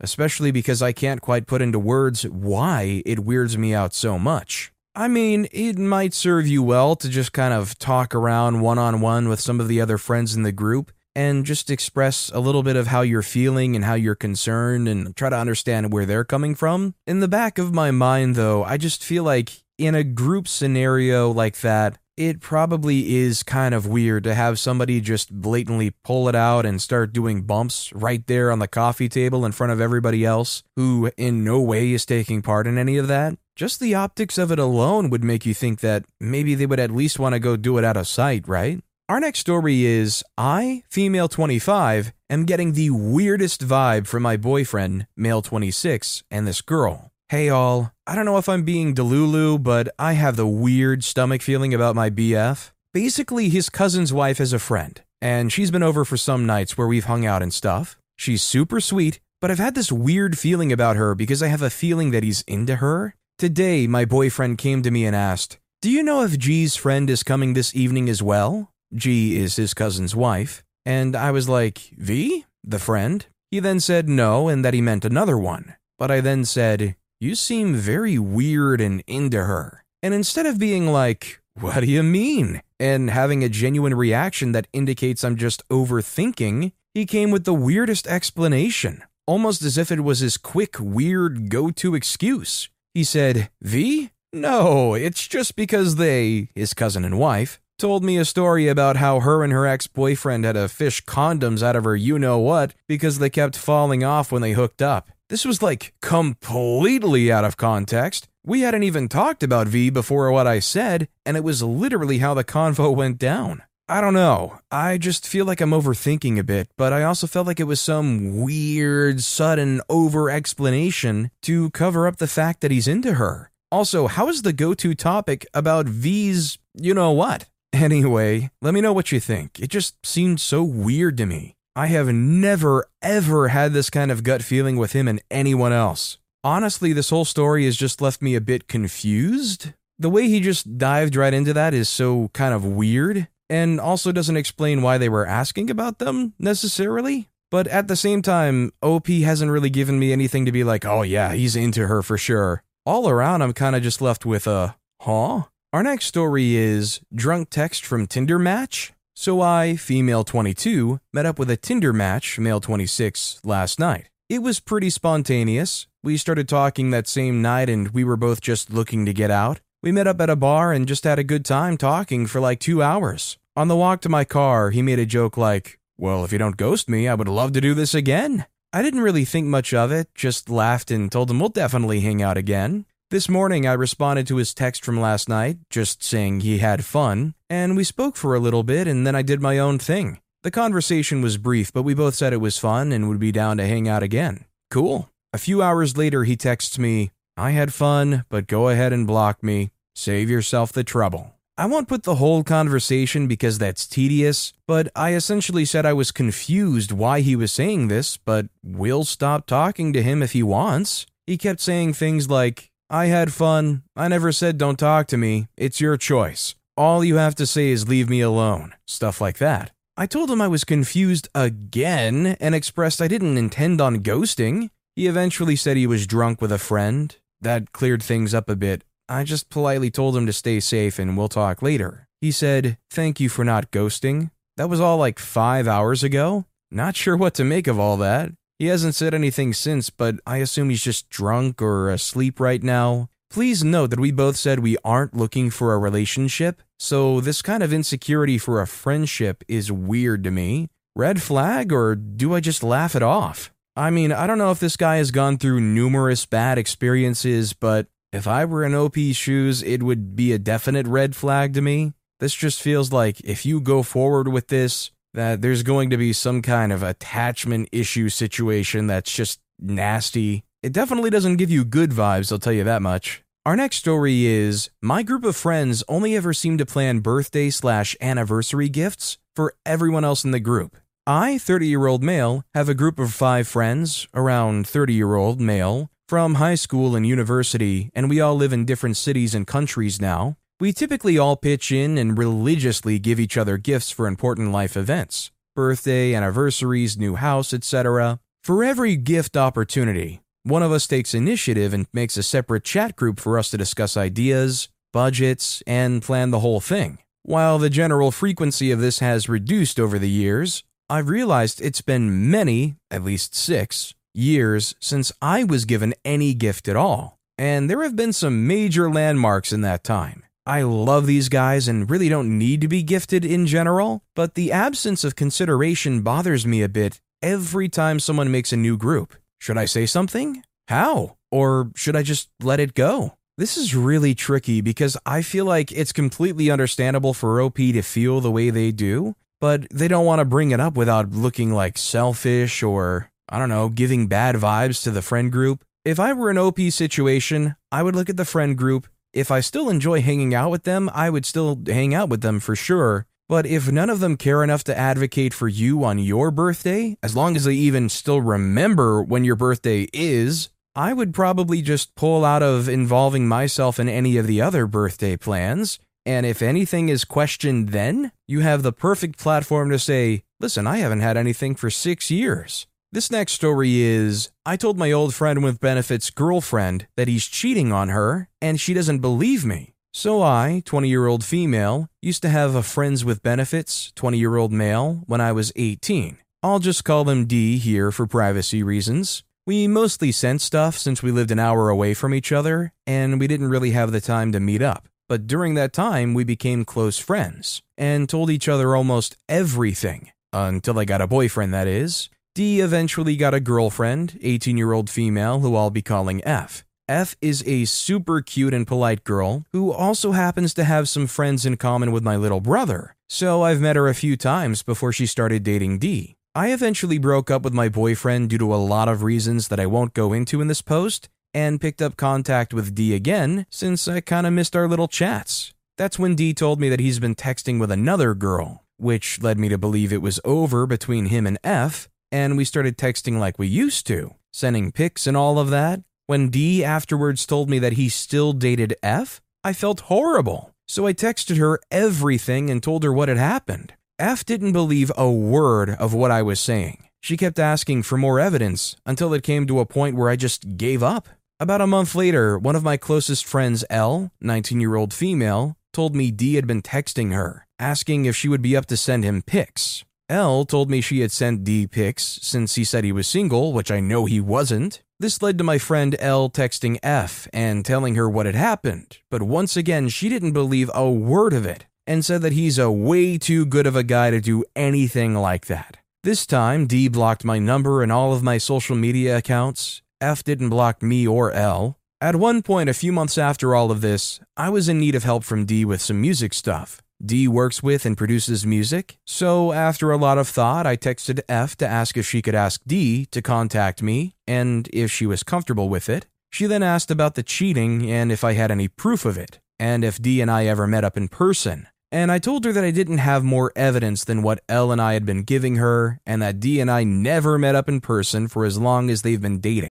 Especially 0.00 0.50
because 0.50 0.82
I 0.82 0.92
can't 0.92 1.20
quite 1.20 1.46
put 1.46 1.62
into 1.62 1.78
words 1.78 2.24
why 2.24 3.02
it 3.06 3.20
weirds 3.20 3.56
me 3.56 3.74
out 3.74 3.94
so 3.94 4.18
much. 4.18 4.72
I 4.96 5.08
mean, 5.08 5.48
it 5.50 5.76
might 5.78 6.14
serve 6.14 6.46
you 6.46 6.62
well 6.62 6.94
to 6.96 7.08
just 7.08 7.32
kind 7.32 7.52
of 7.52 7.78
talk 7.78 8.14
around 8.14 8.60
one 8.60 8.78
on 8.78 9.00
one 9.00 9.28
with 9.28 9.40
some 9.40 9.60
of 9.60 9.66
the 9.66 9.80
other 9.80 9.98
friends 9.98 10.36
in 10.36 10.44
the 10.44 10.52
group 10.52 10.92
and 11.16 11.44
just 11.44 11.70
express 11.70 12.30
a 12.34 12.40
little 12.40 12.62
bit 12.62 12.76
of 12.76 12.88
how 12.88 13.02
you're 13.02 13.22
feeling 13.22 13.76
and 13.76 13.84
how 13.84 13.94
you're 13.94 14.14
concerned 14.14 14.88
and 14.88 15.14
try 15.16 15.30
to 15.30 15.36
understand 15.38 15.92
where 15.92 16.06
they're 16.06 16.24
coming 16.24 16.54
from. 16.54 16.94
In 17.06 17.20
the 17.20 17.28
back 17.28 17.58
of 17.58 17.74
my 17.74 17.90
mind, 17.90 18.34
though, 18.34 18.64
I 18.64 18.76
just 18.76 19.04
feel 19.04 19.24
like 19.24 19.64
in 19.78 19.94
a 19.94 20.04
group 20.04 20.48
scenario 20.48 21.30
like 21.30 21.60
that, 21.60 21.98
it 22.16 22.40
probably 22.40 23.16
is 23.16 23.42
kind 23.42 23.74
of 23.74 23.86
weird 23.86 24.24
to 24.24 24.34
have 24.34 24.58
somebody 24.58 25.00
just 25.00 25.32
blatantly 25.32 25.90
pull 26.04 26.28
it 26.28 26.34
out 26.34 26.64
and 26.64 26.80
start 26.80 27.12
doing 27.12 27.42
bumps 27.42 27.92
right 27.92 28.26
there 28.26 28.50
on 28.50 28.60
the 28.60 28.68
coffee 28.68 29.08
table 29.08 29.44
in 29.44 29.52
front 29.52 29.72
of 29.72 29.80
everybody 29.80 30.24
else 30.24 30.62
who 30.76 31.10
in 31.16 31.42
no 31.42 31.60
way 31.60 31.92
is 31.92 32.06
taking 32.06 32.42
part 32.42 32.66
in 32.66 32.78
any 32.78 32.96
of 32.96 33.08
that. 33.08 33.36
just 33.56 33.78
the 33.78 33.94
optics 33.94 34.36
of 34.36 34.50
it 34.50 34.58
alone 34.58 35.10
would 35.10 35.22
make 35.22 35.46
you 35.46 35.54
think 35.54 35.80
that 35.80 36.04
maybe 36.20 36.54
they 36.54 36.66
would 36.66 36.80
at 36.80 36.90
least 36.90 37.18
want 37.18 37.34
to 37.34 37.38
go 37.38 37.56
do 37.56 37.78
it 37.78 37.84
out 37.84 37.96
of 37.96 38.08
sight, 38.08 38.46
right? 38.48 38.80
Our 39.08 39.20
next 39.20 39.40
story 39.40 39.84
is 39.84 40.24
I, 40.36 40.82
female 40.88 41.28
25, 41.28 42.12
am 42.30 42.46
getting 42.46 42.72
the 42.72 42.90
weirdest 42.90 43.66
vibe 43.66 44.06
from 44.06 44.22
my 44.22 44.36
boyfriend, 44.36 45.06
male 45.16 45.42
26, 45.42 46.24
and 46.30 46.48
this 46.48 46.62
girl. 46.62 47.12
Hey 47.30 47.48
all, 47.48 47.90
I 48.06 48.14
don't 48.14 48.26
know 48.26 48.36
if 48.36 48.50
I'm 48.50 48.64
being 48.64 48.94
delulu, 48.94 49.62
but 49.62 49.88
I 49.98 50.12
have 50.12 50.36
the 50.36 50.46
weird 50.46 51.02
stomach 51.02 51.40
feeling 51.40 51.72
about 51.72 51.96
my 51.96 52.10
BF. 52.10 52.70
Basically, 52.92 53.48
his 53.48 53.70
cousin's 53.70 54.12
wife 54.12 54.42
is 54.42 54.52
a 54.52 54.58
friend, 54.58 55.00
and 55.22 55.50
she's 55.50 55.70
been 55.70 55.82
over 55.82 56.04
for 56.04 56.18
some 56.18 56.44
nights 56.44 56.76
where 56.76 56.86
we've 56.86 57.06
hung 57.06 57.24
out 57.24 57.42
and 57.42 57.52
stuff. 57.52 57.96
She's 58.14 58.42
super 58.42 58.78
sweet, 58.78 59.20
but 59.40 59.50
I've 59.50 59.58
had 59.58 59.74
this 59.74 59.90
weird 59.90 60.36
feeling 60.38 60.70
about 60.70 60.96
her 60.96 61.14
because 61.14 61.42
I 61.42 61.46
have 61.48 61.62
a 61.62 61.70
feeling 61.70 62.10
that 62.10 62.22
he's 62.22 62.42
into 62.42 62.76
her. 62.76 63.14
Today, 63.38 63.86
my 63.86 64.04
boyfriend 64.04 64.58
came 64.58 64.82
to 64.82 64.90
me 64.90 65.06
and 65.06 65.16
asked, 65.16 65.58
Do 65.80 65.90
you 65.90 66.02
know 66.02 66.22
if 66.24 66.38
G's 66.38 66.76
friend 66.76 67.08
is 67.08 67.22
coming 67.22 67.54
this 67.54 67.74
evening 67.74 68.10
as 68.10 68.22
well? 68.22 68.70
G 68.94 69.38
is 69.38 69.56
his 69.56 69.72
cousin's 69.72 70.14
wife. 70.14 70.62
And 70.84 71.16
I 71.16 71.30
was 71.30 71.48
like, 71.48 71.78
V? 71.96 72.44
The 72.62 72.78
friend? 72.78 73.24
He 73.50 73.60
then 73.60 73.80
said 73.80 74.10
no 74.10 74.48
and 74.48 74.62
that 74.62 74.74
he 74.74 74.82
meant 74.82 75.06
another 75.06 75.38
one. 75.38 75.74
But 75.98 76.10
I 76.10 76.20
then 76.20 76.44
said, 76.44 76.96
You 77.24 77.34
seem 77.34 77.74
very 77.74 78.18
weird 78.18 78.82
and 78.82 79.02
into 79.06 79.44
her. 79.44 79.82
And 80.02 80.12
instead 80.12 80.44
of 80.44 80.58
being 80.58 80.88
like, 80.88 81.40
What 81.58 81.80
do 81.80 81.86
you 81.86 82.02
mean? 82.02 82.60
and 82.78 83.08
having 83.08 83.42
a 83.42 83.48
genuine 83.48 83.94
reaction 83.94 84.52
that 84.52 84.66
indicates 84.74 85.24
I'm 85.24 85.36
just 85.36 85.66
overthinking, 85.70 86.72
he 86.92 87.06
came 87.06 87.30
with 87.30 87.44
the 87.44 87.54
weirdest 87.54 88.06
explanation, 88.06 89.02
almost 89.26 89.62
as 89.62 89.78
if 89.78 89.90
it 89.90 90.04
was 90.04 90.18
his 90.18 90.36
quick, 90.36 90.76
weird 90.78 91.48
go 91.48 91.70
to 91.70 91.94
excuse. 91.94 92.68
He 92.92 93.04
said, 93.04 93.48
V? 93.62 94.10
No, 94.34 94.92
it's 94.92 95.26
just 95.26 95.56
because 95.56 95.96
they, 95.96 96.50
his 96.54 96.74
cousin 96.74 97.06
and 97.06 97.18
wife, 97.18 97.58
told 97.78 98.04
me 98.04 98.18
a 98.18 98.26
story 98.26 98.68
about 98.68 98.98
how 98.98 99.20
her 99.20 99.42
and 99.42 99.50
her 99.50 99.66
ex 99.66 99.86
boyfriend 99.86 100.44
had 100.44 100.56
to 100.56 100.68
fish 100.68 101.02
condoms 101.06 101.62
out 101.62 101.74
of 101.74 101.84
her 101.84 101.96
you 101.96 102.18
know 102.18 102.38
what 102.38 102.74
because 102.86 103.18
they 103.18 103.30
kept 103.30 103.56
falling 103.56 104.04
off 104.04 104.30
when 104.30 104.42
they 104.42 104.52
hooked 104.52 104.82
up. 104.82 105.08
This 105.34 105.44
was 105.44 105.60
like 105.60 105.94
completely 106.00 107.32
out 107.32 107.44
of 107.44 107.56
context. 107.56 108.28
We 108.46 108.60
hadn't 108.60 108.84
even 108.84 109.08
talked 109.08 109.42
about 109.42 109.66
V 109.66 109.90
before 109.90 110.30
what 110.30 110.46
I 110.46 110.60
said, 110.60 111.08
and 111.26 111.36
it 111.36 111.42
was 111.42 111.60
literally 111.60 112.18
how 112.18 112.34
the 112.34 112.44
convo 112.44 112.94
went 113.02 113.18
down. 113.18 113.64
I 113.88 114.00
don't 114.00 114.14
know. 114.14 114.60
I 114.70 114.96
just 114.96 115.26
feel 115.26 115.44
like 115.44 115.60
I'm 115.60 115.72
overthinking 115.72 116.38
a 116.38 116.44
bit, 116.44 116.68
but 116.76 116.92
I 116.92 117.02
also 117.02 117.26
felt 117.26 117.48
like 117.48 117.58
it 117.58 117.64
was 117.64 117.80
some 117.80 118.42
weird, 118.42 119.24
sudden 119.24 119.80
over 119.88 120.30
explanation 120.30 121.32
to 121.42 121.68
cover 121.70 122.06
up 122.06 122.18
the 122.18 122.28
fact 122.28 122.60
that 122.60 122.70
he's 122.70 122.86
into 122.86 123.14
her. 123.14 123.50
Also, 123.72 124.06
how 124.06 124.28
is 124.28 124.42
the 124.42 124.52
go 124.52 124.72
to 124.72 124.94
topic 124.94 125.44
about 125.52 125.86
V's 125.86 126.58
you 126.80 126.94
know 126.94 127.10
what? 127.10 127.46
Anyway, 127.72 128.50
let 128.62 128.72
me 128.72 128.80
know 128.80 128.92
what 128.92 129.10
you 129.10 129.18
think. 129.18 129.58
It 129.58 129.66
just 129.66 129.96
seemed 130.06 130.40
so 130.40 130.62
weird 130.62 131.16
to 131.16 131.26
me. 131.26 131.56
I 131.76 131.86
have 131.88 132.06
never, 132.08 132.86
ever 133.02 133.48
had 133.48 133.72
this 133.72 133.90
kind 133.90 134.12
of 134.12 134.22
gut 134.22 134.42
feeling 134.44 134.76
with 134.76 134.92
him 134.92 135.08
and 135.08 135.20
anyone 135.28 135.72
else. 135.72 136.18
Honestly, 136.44 136.92
this 136.92 137.10
whole 137.10 137.24
story 137.24 137.64
has 137.64 137.76
just 137.76 138.00
left 138.00 138.22
me 138.22 138.36
a 138.36 138.40
bit 138.40 138.68
confused. 138.68 139.72
The 139.98 140.10
way 140.10 140.28
he 140.28 140.38
just 140.38 140.78
dived 140.78 141.16
right 141.16 141.34
into 141.34 141.52
that 141.52 141.74
is 141.74 141.88
so 141.88 142.28
kind 142.32 142.54
of 142.54 142.64
weird 142.64 143.26
and 143.50 143.80
also 143.80 144.12
doesn't 144.12 144.36
explain 144.36 144.82
why 144.82 144.98
they 144.98 145.08
were 145.08 145.26
asking 145.26 145.68
about 145.68 145.98
them 145.98 146.34
necessarily. 146.38 147.28
But 147.50 147.66
at 147.66 147.88
the 147.88 147.96
same 147.96 148.22
time, 148.22 148.72
OP 148.80 149.08
hasn't 149.08 149.50
really 149.50 149.70
given 149.70 149.98
me 149.98 150.12
anything 150.12 150.44
to 150.46 150.52
be 150.52 150.62
like, 150.62 150.84
oh 150.84 151.02
yeah, 151.02 151.32
he's 151.32 151.56
into 151.56 151.88
her 151.88 152.02
for 152.02 152.16
sure. 152.16 152.62
All 152.86 153.08
around, 153.08 153.42
I'm 153.42 153.52
kind 153.52 153.74
of 153.74 153.82
just 153.82 154.00
left 154.00 154.24
with 154.24 154.46
a, 154.46 154.76
huh? 155.00 155.42
Our 155.72 155.82
next 155.82 156.06
story 156.06 156.54
is 156.54 157.00
Drunk 157.12 157.50
Text 157.50 157.84
from 157.84 158.06
Tinder 158.06 158.38
Match. 158.38 158.93
So 159.16 159.40
I, 159.40 159.76
female 159.76 160.24
22, 160.24 160.98
met 161.12 161.24
up 161.24 161.38
with 161.38 161.48
a 161.48 161.56
Tinder 161.56 161.92
match, 161.92 162.36
male 162.40 162.60
26, 162.60 163.40
last 163.44 163.78
night. 163.78 164.10
It 164.28 164.42
was 164.42 164.58
pretty 164.58 164.90
spontaneous. 164.90 165.86
We 166.02 166.16
started 166.16 166.48
talking 166.48 166.90
that 166.90 167.06
same 167.06 167.40
night 167.40 167.70
and 167.70 167.90
we 167.90 168.02
were 168.02 168.16
both 168.16 168.40
just 168.40 168.72
looking 168.72 169.06
to 169.06 169.12
get 169.12 169.30
out. 169.30 169.60
We 169.84 169.92
met 169.92 170.08
up 170.08 170.20
at 170.20 170.30
a 170.30 170.36
bar 170.36 170.72
and 170.72 170.88
just 170.88 171.04
had 171.04 171.20
a 171.20 171.24
good 171.24 171.44
time 171.44 171.76
talking 171.76 172.26
for 172.26 172.40
like 172.40 172.58
two 172.58 172.82
hours. 172.82 173.38
On 173.54 173.68
the 173.68 173.76
walk 173.76 174.00
to 174.00 174.08
my 174.08 174.24
car, 174.24 174.70
he 174.70 174.82
made 174.82 174.98
a 174.98 175.06
joke 175.06 175.36
like, 175.36 175.78
Well, 175.96 176.24
if 176.24 176.32
you 176.32 176.38
don't 176.38 176.56
ghost 176.56 176.88
me, 176.88 177.06
I 177.06 177.14
would 177.14 177.28
love 177.28 177.52
to 177.52 177.60
do 177.60 177.72
this 177.72 177.94
again. 177.94 178.46
I 178.72 178.82
didn't 178.82 179.02
really 179.02 179.24
think 179.24 179.46
much 179.46 179.72
of 179.72 179.92
it, 179.92 180.12
just 180.16 180.50
laughed 180.50 180.90
and 180.90 181.12
told 181.12 181.30
him 181.30 181.38
we'll 181.38 181.50
definitely 181.50 182.00
hang 182.00 182.20
out 182.20 182.36
again. 182.36 182.86
This 183.10 183.28
morning, 183.28 183.66
I 183.66 183.74
responded 183.74 184.26
to 184.28 184.36
his 184.36 184.54
text 184.54 184.84
from 184.84 184.98
last 184.98 185.28
night, 185.28 185.58
just 185.68 186.02
saying 186.02 186.40
he 186.40 186.58
had 186.58 186.84
fun, 186.84 187.34
and 187.50 187.76
we 187.76 187.84
spoke 187.84 188.16
for 188.16 188.34
a 188.34 188.40
little 188.40 188.62
bit, 188.62 188.88
and 188.88 189.06
then 189.06 189.14
I 189.14 189.22
did 189.22 189.42
my 189.42 189.58
own 189.58 189.78
thing. 189.78 190.20
The 190.42 190.50
conversation 190.50 191.20
was 191.20 191.36
brief, 191.36 191.72
but 191.72 191.82
we 191.82 191.94
both 191.94 192.14
said 192.14 192.32
it 192.32 192.38
was 192.38 192.58
fun 192.58 192.92
and 192.92 193.08
would 193.08 193.20
be 193.20 193.30
down 193.30 193.58
to 193.58 193.66
hang 193.66 193.88
out 193.88 194.02
again. 194.02 194.46
Cool. 194.70 195.10
A 195.32 195.38
few 195.38 195.62
hours 195.62 195.96
later, 195.96 196.24
he 196.24 196.34
texts 196.34 196.78
me, 196.78 197.10
I 197.36 197.50
had 197.50 197.74
fun, 197.74 198.24
but 198.30 198.46
go 198.46 198.68
ahead 198.68 198.92
and 198.92 199.06
block 199.06 199.42
me. 199.42 199.70
Save 199.94 200.30
yourself 200.30 200.72
the 200.72 200.82
trouble. 200.82 201.34
I 201.56 201.66
won't 201.66 201.88
put 201.88 202.02
the 202.02 202.16
whole 202.16 202.42
conversation 202.42 203.28
because 203.28 203.58
that's 203.58 203.86
tedious, 203.86 204.52
but 204.66 204.88
I 204.96 205.14
essentially 205.14 205.66
said 205.66 205.86
I 205.86 205.92
was 205.92 206.10
confused 206.10 206.90
why 206.90 207.20
he 207.20 207.36
was 207.36 207.52
saying 207.52 207.88
this, 207.88 208.16
but 208.16 208.46
we'll 208.62 209.04
stop 209.04 209.46
talking 209.46 209.92
to 209.92 210.02
him 210.02 210.22
if 210.22 210.32
he 210.32 210.42
wants. 210.42 211.06
He 211.26 211.38
kept 211.38 211.60
saying 211.60 211.92
things 211.92 212.28
like, 212.28 212.72
I 212.90 213.06
had 213.06 213.32
fun. 213.32 213.82
I 213.96 214.08
never 214.08 214.30
said 214.32 214.58
don't 214.58 214.78
talk 214.78 215.06
to 215.08 215.16
me. 215.16 215.48
It's 215.56 215.80
your 215.80 215.96
choice. 215.96 216.54
All 216.76 217.04
you 217.04 217.16
have 217.16 217.34
to 217.36 217.46
say 217.46 217.68
is 217.70 217.88
leave 217.88 218.10
me 218.10 218.20
alone. 218.20 218.74
Stuff 218.86 219.20
like 219.20 219.38
that. 219.38 219.70
I 219.96 220.06
told 220.06 220.30
him 220.30 220.42
I 220.42 220.48
was 220.48 220.64
confused 220.64 221.28
again 221.34 222.36
and 222.40 222.54
expressed 222.54 223.00
I 223.00 223.08
didn't 223.08 223.38
intend 223.38 223.80
on 223.80 224.02
ghosting. 224.02 224.70
He 224.96 225.06
eventually 225.06 225.56
said 225.56 225.76
he 225.76 225.86
was 225.86 226.06
drunk 226.06 226.40
with 226.42 226.52
a 226.52 226.58
friend. 226.58 227.16
That 227.40 227.72
cleared 227.72 228.02
things 228.02 228.34
up 228.34 228.48
a 228.48 228.56
bit. 228.56 228.84
I 229.08 229.24
just 229.24 229.50
politely 229.50 229.90
told 229.90 230.16
him 230.16 230.26
to 230.26 230.32
stay 230.32 230.60
safe 230.60 230.98
and 230.98 231.16
we'll 231.16 231.28
talk 231.28 231.62
later. 231.62 232.08
He 232.20 232.30
said, 232.30 232.78
Thank 232.90 233.20
you 233.20 233.28
for 233.28 233.44
not 233.44 233.70
ghosting. 233.70 234.30
That 234.56 234.70
was 234.70 234.80
all 234.80 234.98
like 234.98 235.18
five 235.18 235.68
hours 235.68 236.02
ago. 236.02 236.46
Not 236.70 236.96
sure 236.96 237.16
what 237.16 237.34
to 237.34 237.44
make 237.44 237.66
of 237.66 237.78
all 237.78 237.96
that. 237.98 238.32
He 238.58 238.66
hasn't 238.66 238.94
said 238.94 239.14
anything 239.14 239.52
since, 239.52 239.90
but 239.90 240.16
I 240.26 240.36
assume 240.38 240.70
he's 240.70 240.82
just 240.82 241.10
drunk 241.10 241.60
or 241.60 241.90
asleep 241.90 242.38
right 242.38 242.62
now. 242.62 243.08
Please 243.28 243.64
note 243.64 243.90
that 243.90 243.98
we 243.98 244.12
both 244.12 244.36
said 244.36 244.60
we 244.60 244.76
aren't 244.84 245.16
looking 245.16 245.50
for 245.50 245.74
a 245.74 245.78
relationship, 245.78 246.62
so 246.78 247.20
this 247.20 247.42
kind 247.42 247.64
of 247.64 247.72
insecurity 247.72 248.38
for 248.38 248.60
a 248.60 248.66
friendship 248.66 249.42
is 249.48 249.72
weird 249.72 250.22
to 250.22 250.30
me. 250.30 250.68
Red 250.94 251.20
flag, 251.20 251.72
or 251.72 251.96
do 251.96 252.34
I 252.34 252.38
just 252.38 252.62
laugh 252.62 252.94
it 252.94 253.02
off? 253.02 253.52
I 253.74 253.90
mean, 253.90 254.12
I 254.12 254.28
don't 254.28 254.38
know 254.38 254.52
if 254.52 254.60
this 254.60 254.76
guy 254.76 254.98
has 254.98 255.10
gone 255.10 255.36
through 255.36 255.58
numerous 255.58 256.24
bad 256.24 256.58
experiences, 256.58 257.54
but 257.54 257.88
if 258.12 258.28
I 258.28 258.44
were 258.44 258.62
in 258.62 258.72
OP's 258.72 259.16
shoes, 259.16 259.64
it 259.64 259.82
would 259.82 260.14
be 260.14 260.32
a 260.32 260.38
definite 260.38 260.86
red 260.86 261.16
flag 261.16 261.54
to 261.54 261.60
me. 261.60 261.94
This 262.20 262.34
just 262.34 262.62
feels 262.62 262.92
like 262.92 263.20
if 263.24 263.44
you 263.44 263.60
go 263.60 263.82
forward 263.82 264.28
with 264.28 264.46
this, 264.46 264.92
that 265.14 265.40
there's 265.40 265.62
going 265.62 265.90
to 265.90 265.96
be 265.96 266.12
some 266.12 266.42
kind 266.42 266.72
of 266.72 266.82
attachment 266.82 267.68
issue 267.72 268.08
situation 268.08 268.86
that's 268.86 269.12
just 269.12 269.40
nasty. 269.58 270.44
It 270.62 270.72
definitely 270.72 271.10
doesn't 271.10 271.36
give 271.36 271.50
you 271.50 271.64
good 271.64 271.90
vibes, 271.90 272.30
I'll 272.30 272.38
tell 272.38 272.52
you 272.52 272.64
that 272.64 272.82
much. 272.82 273.22
Our 273.46 273.56
next 273.56 273.76
story 273.76 274.26
is 274.26 274.70
My 274.82 275.02
group 275.02 275.24
of 275.24 275.36
friends 275.36 275.84
only 275.88 276.16
ever 276.16 276.32
seem 276.32 276.58
to 276.58 276.66
plan 276.66 277.00
birthday 277.00 277.50
slash 277.50 277.96
anniversary 278.00 278.68
gifts 278.68 279.18
for 279.36 279.54
everyone 279.66 280.04
else 280.04 280.24
in 280.24 280.30
the 280.30 280.40
group. 280.40 280.76
I, 281.06 281.36
30 281.36 281.66
year 281.66 281.86
old 281.86 282.02
male, 282.02 282.44
have 282.54 282.68
a 282.70 282.74
group 282.74 282.98
of 282.98 283.12
five 283.12 283.46
friends, 283.46 284.08
around 284.14 284.66
30 284.66 284.94
year 284.94 285.14
old 285.14 285.40
male, 285.40 285.90
from 286.08 286.36
high 286.36 286.54
school 286.54 286.96
and 286.96 287.06
university, 287.06 287.90
and 287.94 288.08
we 288.08 288.20
all 288.20 288.34
live 288.34 288.52
in 288.52 288.64
different 288.64 288.96
cities 288.96 289.34
and 289.34 289.46
countries 289.46 290.00
now, 290.00 290.36
we 290.60 290.72
typically 290.72 291.18
all 291.18 291.36
pitch 291.36 291.72
in 291.72 291.98
and 291.98 292.16
religiously 292.16 292.98
give 292.98 293.18
each 293.18 293.36
other 293.36 293.56
gifts 293.56 293.90
for 293.90 294.06
important 294.06 294.52
life 294.52 294.76
events 294.76 295.30
birthday, 295.56 296.14
anniversaries, 296.14 296.98
new 296.98 297.14
house, 297.14 297.54
etc. 297.54 298.18
For 298.42 298.64
every 298.64 298.96
gift 298.96 299.36
opportunity, 299.36 300.20
one 300.42 300.62
of 300.62 300.72
us 300.72 300.86
takes 300.86 301.14
initiative 301.14 301.72
and 301.72 301.86
makes 301.92 302.16
a 302.16 302.22
separate 302.22 302.64
chat 302.64 302.96
group 302.96 303.20
for 303.20 303.38
us 303.38 303.50
to 303.50 303.56
discuss 303.56 303.96
ideas, 303.96 304.68
budgets, 304.92 305.62
and 305.66 306.02
plan 306.02 306.30
the 306.30 306.40
whole 306.40 306.60
thing. 306.60 306.98
While 307.22 307.58
the 307.58 307.70
general 307.70 308.10
frequency 308.10 308.70
of 308.70 308.80
this 308.80 308.98
has 308.98 309.28
reduced 309.28 309.80
over 309.80 309.98
the 309.98 310.10
years, 310.10 310.64
I've 310.90 311.08
realized 311.08 311.60
it's 311.62 311.80
been 311.80 312.30
many, 312.30 312.76
at 312.90 313.02
least 313.02 313.34
six, 313.34 313.94
years 314.12 314.74
since 314.80 315.10
I 315.22 315.44
was 315.44 315.64
given 315.64 315.94
any 316.04 316.34
gift 316.34 316.68
at 316.68 316.76
all, 316.76 317.18
and 317.38 317.70
there 317.70 317.82
have 317.82 317.96
been 317.96 318.12
some 318.12 318.46
major 318.46 318.90
landmarks 318.90 319.52
in 319.52 319.62
that 319.62 319.82
time. 319.82 320.24
I 320.46 320.60
love 320.60 321.06
these 321.06 321.30
guys 321.30 321.68
and 321.68 321.88
really 321.88 322.10
don't 322.10 322.38
need 322.38 322.60
to 322.60 322.68
be 322.68 322.82
gifted 322.82 323.24
in 323.24 323.46
general, 323.46 324.02
but 324.14 324.34
the 324.34 324.52
absence 324.52 325.02
of 325.02 325.16
consideration 325.16 326.02
bothers 326.02 326.46
me 326.46 326.60
a 326.60 326.68
bit 326.68 327.00
every 327.22 327.66
time 327.70 327.98
someone 327.98 328.30
makes 328.30 328.52
a 328.52 328.56
new 328.58 328.76
group. 328.76 329.14
Should 329.38 329.56
I 329.56 329.64
say 329.64 329.86
something? 329.86 330.42
How? 330.68 331.16
Or 331.30 331.70
should 331.74 331.96
I 331.96 332.02
just 332.02 332.28
let 332.42 332.60
it 332.60 332.74
go? 332.74 333.14
This 333.38 333.56
is 333.56 333.74
really 333.74 334.14
tricky 334.14 334.60
because 334.60 334.98
I 335.06 335.22
feel 335.22 335.46
like 335.46 335.72
it's 335.72 335.92
completely 335.92 336.50
understandable 336.50 337.14
for 337.14 337.40
OP 337.40 337.56
to 337.56 337.80
feel 337.80 338.20
the 338.20 338.30
way 338.30 338.50
they 338.50 338.70
do, 338.70 339.16
but 339.40 339.66
they 339.70 339.88
don't 339.88 340.06
want 340.06 340.18
to 340.18 340.26
bring 340.26 340.50
it 340.50 340.60
up 340.60 340.76
without 340.76 341.10
looking 341.12 341.54
like 341.54 341.78
selfish 341.78 342.62
or, 342.62 343.10
I 343.30 343.38
don't 343.38 343.48
know, 343.48 343.70
giving 343.70 344.08
bad 344.08 344.36
vibes 344.36 344.82
to 344.82 344.90
the 344.90 345.02
friend 345.02 345.32
group. 345.32 345.64
If 345.86 345.98
I 345.98 346.12
were 346.12 346.28
an 346.28 346.38
OP 346.38 346.60
situation, 346.68 347.56
I 347.72 347.82
would 347.82 347.96
look 347.96 348.10
at 348.10 348.18
the 348.18 348.24
friend 348.26 348.58
group. 348.58 348.86
If 349.14 349.30
I 349.30 349.38
still 349.38 349.70
enjoy 349.70 350.02
hanging 350.02 350.34
out 350.34 350.50
with 350.50 350.64
them, 350.64 350.90
I 350.92 351.08
would 351.08 351.24
still 351.24 351.62
hang 351.64 351.94
out 351.94 352.08
with 352.08 352.20
them 352.22 352.40
for 352.40 352.56
sure. 352.56 353.06
But 353.28 353.46
if 353.46 353.70
none 353.70 353.88
of 353.88 354.00
them 354.00 354.16
care 354.16 354.42
enough 354.42 354.64
to 354.64 354.76
advocate 354.76 355.32
for 355.32 355.46
you 355.46 355.84
on 355.84 356.00
your 356.00 356.32
birthday, 356.32 356.98
as 357.00 357.14
long 357.14 357.36
as 357.36 357.44
they 357.44 357.54
even 357.54 357.88
still 357.88 358.20
remember 358.20 359.04
when 359.04 359.24
your 359.24 359.36
birthday 359.36 359.86
is, 359.92 360.48
I 360.74 360.92
would 360.92 361.14
probably 361.14 361.62
just 361.62 361.94
pull 361.94 362.24
out 362.24 362.42
of 362.42 362.68
involving 362.68 363.28
myself 363.28 363.78
in 363.78 363.88
any 363.88 364.16
of 364.16 364.26
the 364.26 364.40
other 364.40 364.66
birthday 364.66 365.16
plans. 365.16 365.78
And 366.04 366.26
if 366.26 366.42
anything 366.42 366.88
is 366.88 367.04
questioned 367.04 367.68
then, 367.68 368.10
you 368.26 368.40
have 368.40 368.64
the 368.64 368.72
perfect 368.72 369.20
platform 369.20 369.70
to 369.70 369.78
say, 369.78 370.24
listen, 370.40 370.66
I 370.66 370.78
haven't 370.78 371.00
had 371.00 371.16
anything 371.16 371.54
for 371.54 371.70
six 371.70 372.10
years. 372.10 372.66
This 372.94 373.10
next 373.10 373.32
story 373.32 373.80
is 373.80 374.30
I 374.46 374.56
told 374.56 374.78
my 374.78 374.92
old 374.92 375.16
friend 375.16 375.42
with 375.42 375.58
benefits 375.58 376.10
girlfriend 376.10 376.86
that 376.96 377.08
he's 377.08 377.26
cheating 377.26 377.72
on 377.72 377.88
her, 377.88 378.28
and 378.40 378.60
she 378.60 378.72
doesn't 378.72 379.00
believe 379.00 379.44
me. 379.44 379.74
So 379.92 380.22
I, 380.22 380.62
20 380.64 380.88
year 380.88 381.08
old 381.08 381.24
female, 381.24 381.88
used 382.00 382.22
to 382.22 382.28
have 382.28 382.54
a 382.54 382.62
friends 382.62 383.04
with 383.04 383.20
benefits, 383.20 383.90
20 383.96 384.16
year 384.16 384.36
old 384.36 384.52
male, 384.52 385.02
when 385.08 385.20
I 385.20 385.32
was 385.32 385.52
18. 385.56 386.18
I'll 386.44 386.60
just 386.60 386.84
call 386.84 387.02
them 387.02 387.24
D 387.24 387.58
here 387.58 387.90
for 387.90 388.06
privacy 388.06 388.62
reasons. 388.62 389.24
We 389.44 389.66
mostly 389.66 390.12
sent 390.12 390.40
stuff 390.40 390.78
since 390.78 391.02
we 391.02 391.10
lived 391.10 391.32
an 391.32 391.40
hour 391.40 391.70
away 391.70 391.94
from 391.94 392.14
each 392.14 392.30
other, 392.30 392.72
and 392.86 393.18
we 393.18 393.26
didn't 393.26 393.50
really 393.50 393.72
have 393.72 393.90
the 393.90 394.00
time 394.00 394.30
to 394.30 394.38
meet 394.38 394.62
up. 394.62 394.86
But 395.08 395.26
during 395.26 395.54
that 395.54 395.72
time, 395.72 396.14
we 396.14 396.22
became 396.22 396.64
close 396.64 396.96
friends 396.96 397.60
and 397.76 398.08
told 398.08 398.30
each 398.30 398.48
other 398.48 398.76
almost 398.76 399.16
everything. 399.28 400.12
Until 400.32 400.78
I 400.78 400.84
got 400.84 401.00
a 401.00 401.08
boyfriend, 401.08 401.52
that 401.54 401.66
is. 401.66 402.08
D 402.34 402.60
eventually 402.60 403.14
got 403.14 403.32
a 403.32 403.38
girlfriend, 403.38 404.18
18 404.20 404.56
year 404.56 404.72
old 404.72 404.90
female, 404.90 405.38
who 405.38 405.54
I'll 405.54 405.70
be 405.70 405.82
calling 405.82 406.20
F. 406.26 406.64
F 406.88 407.14
is 407.22 407.44
a 407.46 407.64
super 407.64 408.20
cute 408.22 408.52
and 408.52 408.66
polite 408.66 409.04
girl 409.04 409.46
who 409.52 409.72
also 409.72 410.10
happens 410.10 410.52
to 410.54 410.64
have 410.64 410.88
some 410.88 411.06
friends 411.06 411.46
in 411.46 411.56
common 411.56 411.92
with 411.92 412.02
my 412.02 412.16
little 412.16 412.40
brother, 412.40 412.96
so 413.08 413.42
I've 413.42 413.60
met 413.60 413.76
her 413.76 413.86
a 413.86 413.94
few 413.94 414.16
times 414.16 414.64
before 414.64 414.92
she 414.92 415.06
started 415.06 415.44
dating 415.44 415.78
D. 415.78 416.16
I 416.34 416.52
eventually 416.52 416.98
broke 416.98 417.30
up 417.30 417.42
with 417.42 417.54
my 417.54 417.68
boyfriend 417.68 418.30
due 418.30 418.38
to 418.38 418.52
a 418.52 418.56
lot 418.56 418.88
of 418.88 419.04
reasons 419.04 419.46
that 419.46 419.60
I 419.60 419.66
won't 419.66 419.94
go 419.94 420.12
into 420.12 420.40
in 420.40 420.48
this 420.48 420.60
post, 420.60 421.08
and 421.32 421.60
picked 421.60 421.80
up 421.80 421.96
contact 421.96 422.52
with 422.52 422.74
D 422.74 422.96
again 422.96 423.46
since 423.48 423.86
I 423.86 424.00
kinda 424.00 424.32
missed 424.32 424.56
our 424.56 424.66
little 424.66 424.88
chats. 424.88 425.54
That's 425.78 426.00
when 426.00 426.16
D 426.16 426.34
told 426.34 426.60
me 426.60 426.68
that 426.68 426.80
he's 426.80 426.98
been 426.98 427.14
texting 427.14 427.60
with 427.60 427.70
another 427.70 428.12
girl, 428.12 428.64
which 428.76 429.22
led 429.22 429.38
me 429.38 429.48
to 429.50 429.56
believe 429.56 429.92
it 429.92 430.02
was 430.02 430.18
over 430.24 430.66
between 430.66 431.06
him 431.06 431.28
and 431.28 431.38
F, 431.44 431.88
and 432.14 432.36
we 432.36 432.44
started 432.44 432.78
texting 432.78 433.18
like 433.18 433.40
we 433.40 433.48
used 433.48 433.88
to, 433.88 434.14
sending 434.32 434.70
pics 434.70 435.08
and 435.08 435.16
all 435.16 435.36
of 435.36 435.50
that. 435.50 435.80
When 436.06 436.30
D 436.30 436.62
afterwards 436.62 437.26
told 437.26 437.50
me 437.50 437.58
that 437.58 437.72
he 437.72 437.88
still 437.88 438.32
dated 438.32 438.76
F, 438.84 439.20
I 439.42 439.52
felt 439.52 439.90
horrible. 439.90 440.54
So 440.68 440.86
I 440.86 440.92
texted 440.92 441.38
her 441.38 441.58
everything 441.72 442.50
and 442.50 442.62
told 442.62 442.84
her 442.84 442.92
what 442.92 443.08
had 443.08 443.16
happened. 443.16 443.74
F 443.98 444.24
didn't 444.24 444.52
believe 444.52 444.92
a 444.96 445.10
word 445.10 445.70
of 445.70 445.92
what 445.92 446.12
I 446.12 446.22
was 446.22 446.38
saying. 446.38 446.84
She 447.02 447.16
kept 447.16 447.40
asking 447.40 447.82
for 447.82 447.98
more 447.98 448.20
evidence 448.20 448.76
until 448.86 449.12
it 449.12 449.24
came 449.24 449.48
to 449.48 449.58
a 449.58 449.66
point 449.66 449.96
where 449.96 450.08
I 450.08 450.14
just 450.14 450.56
gave 450.56 450.84
up. 450.84 451.08
About 451.40 451.60
a 451.60 451.66
month 451.66 451.96
later, 451.96 452.38
one 452.38 452.54
of 452.54 452.62
my 452.62 452.76
closest 452.76 453.24
friends, 453.24 453.64
L, 453.68 454.12
19 454.20 454.60
year 454.60 454.76
old 454.76 454.94
female, 454.94 455.56
told 455.72 455.96
me 455.96 456.12
D 456.12 456.36
had 456.36 456.46
been 456.46 456.62
texting 456.62 457.12
her, 457.12 457.44
asking 457.58 458.04
if 458.04 458.14
she 458.14 458.28
would 458.28 458.42
be 458.42 458.56
up 458.56 458.66
to 458.66 458.76
send 458.76 459.02
him 459.02 459.20
pics. 459.20 459.84
L 460.08 460.44
told 460.44 460.68
me 460.68 460.80
she 460.80 461.00
had 461.00 461.12
sent 461.12 461.44
D 461.44 461.66
pics 461.66 462.18
since 462.20 462.56
he 462.56 462.64
said 462.64 462.84
he 462.84 462.92
was 462.92 463.08
single, 463.08 463.52
which 463.52 463.70
I 463.70 463.80
know 463.80 464.04
he 464.04 464.20
wasn't. 464.20 464.82
This 465.00 465.22
led 465.22 465.38
to 465.38 465.44
my 465.44 465.58
friend 465.58 465.96
L 465.98 466.28
texting 466.28 466.78
F 466.82 467.26
and 467.32 467.64
telling 467.64 467.94
her 467.94 468.08
what 468.08 468.26
had 468.26 468.34
happened, 468.34 468.98
but 469.10 469.22
once 469.22 469.56
again, 469.56 469.88
she 469.88 470.08
didn't 470.08 470.32
believe 470.32 470.70
a 470.74 470.90
word 470.90 471.32
of 471.32 471.46
it 471.46 471.66
and 471.86 472.04
said 472.04 472.22
that 472.22 472.32
he's 472.32 472.58
a 472.58 472.70
way 472.70 473.18
too 473.18 473.44
good 473.44 473.66
of 473.66 473.76
a 473.76 473.82
guy 473.82 474.10
to 474.10 474.20
do 474.20 474.44
anything 474.54 475.14
like 475.14 475.46
that. 475.46 475.78
This 476.02 476.26
time, 476.26 476.66
D 476.66 476.88
blocked 476.88 477.24
my 477.24 477.38
number 477.38 477.82
and 477.82 477.90
all 477.90 478.12
of 478.12 478.22
my 478.22 478.38
social 478.38 478.76
media 478.76 479.16
accounts. 479.16 479.82
F 480.00 480.22
didn't 480.22 480.50
block 480.50 480.82
me 480.82 481.06
or 481.06 481.32
L. 481.32 481.78
At 482.00 482.16
one 482.16 482.42
point, 482.42 482.68
a 482.68 482.74
few 482.74 482.92
months 482.92 483.16
after 483.16 483.54
all 483.54 483.70
of 483.70 483.80
this, 483.80 484.20
I 484.36 484.50
was 484.50 484.68
in 484.68 484.78
need 484.78 484.94
of 484.94 485.04
help 485.04 485.24
from 485.24 485.46
D 485.46 485.64
with 485.64 485.80
some 485.80 486.00
music 486.00 486.34
stuff. 486.34 486.82
D 487.04 487.28
works 487.28 487.62
with 487.62 487.84
and 487.86 487.96
produces 487.96 488.46
music, 488.46 488.98
so 489.06 489.52
after 489.52 489.90
a 489.90 489.96
lot 489.96 490.18
of 490.18 490.28
thought, 490.28 490.66
I 490.66 490.76
texted 490.76 491.20
F 491.28 491.56
to 491.56 491.66
ask 491.66 491.96
if 491.96 492.06
she 492.06 492.22
could 492.22 492.34
ask 492.34 492.60
D 492.66 493.06
to 493.06 493.22
contact 493.22 493.82
me 493.82 494.14
and 494.26 494.68
if 494.72 494.90
she 494.90 495.06
was 495.06 495.22
comfortable 495.22 495.68
with 495.68 495.88
it. 495.88 496.06
She 496.30 496.46
then 496.46 496.62
asked 496.62 496.90
about 496.90 497.14
the 497.14 497.22
cheating 497.22 497.90
and 497.90 498.10
if 498.10 498.24
I 498.24 498.32
had 498.32 498.50
any 498.50 498.68
proof 498.68 499.04
of 499.04 499.16
it, 499.16 499.38
and 499.58 499.84
if 499.84 500.00
D 500.00 500.20
and 500.20 500.30
I 500.30 500.46
ever 500.46 500.66
met 500.66 500.84
up 500.84 500.96
in 500.96 501.08
person. 501.08 501.68
And 501.92 502.10
I 502.10 502.18
told 502.18 502.44
her 502.44 502.52
that 502.52 502.64
I 502.64 502.72
didn't 502.72 502.98
have 502.98 503.22
more 503.22 503.52
evidence 503.54 504.02
than 504.04 504.22
what 504.22 504.42
L 504.48 504.72
and 504.72 504.82
I 504.82 504.94
had 504.94 505.06
been 505.06 505.22
giving 505.22 505.56
her, 505.56 506.00
and 506.04 506.20
that 506.22 506.40
D 506.40 506.58
and 506.58 506.70
I 506.70 506.82
never 506.82 507.38
met 507.38 507.54
up 507.54 507.68
in 507.68 507.80
person 507.80 508.26
for 508.26 508.44
as 508.44 508.58
long 508.58 508.90
as 508.90 509.02
they've 509.02 509.20
been 509.20 509.38
dating. 509.38 509.70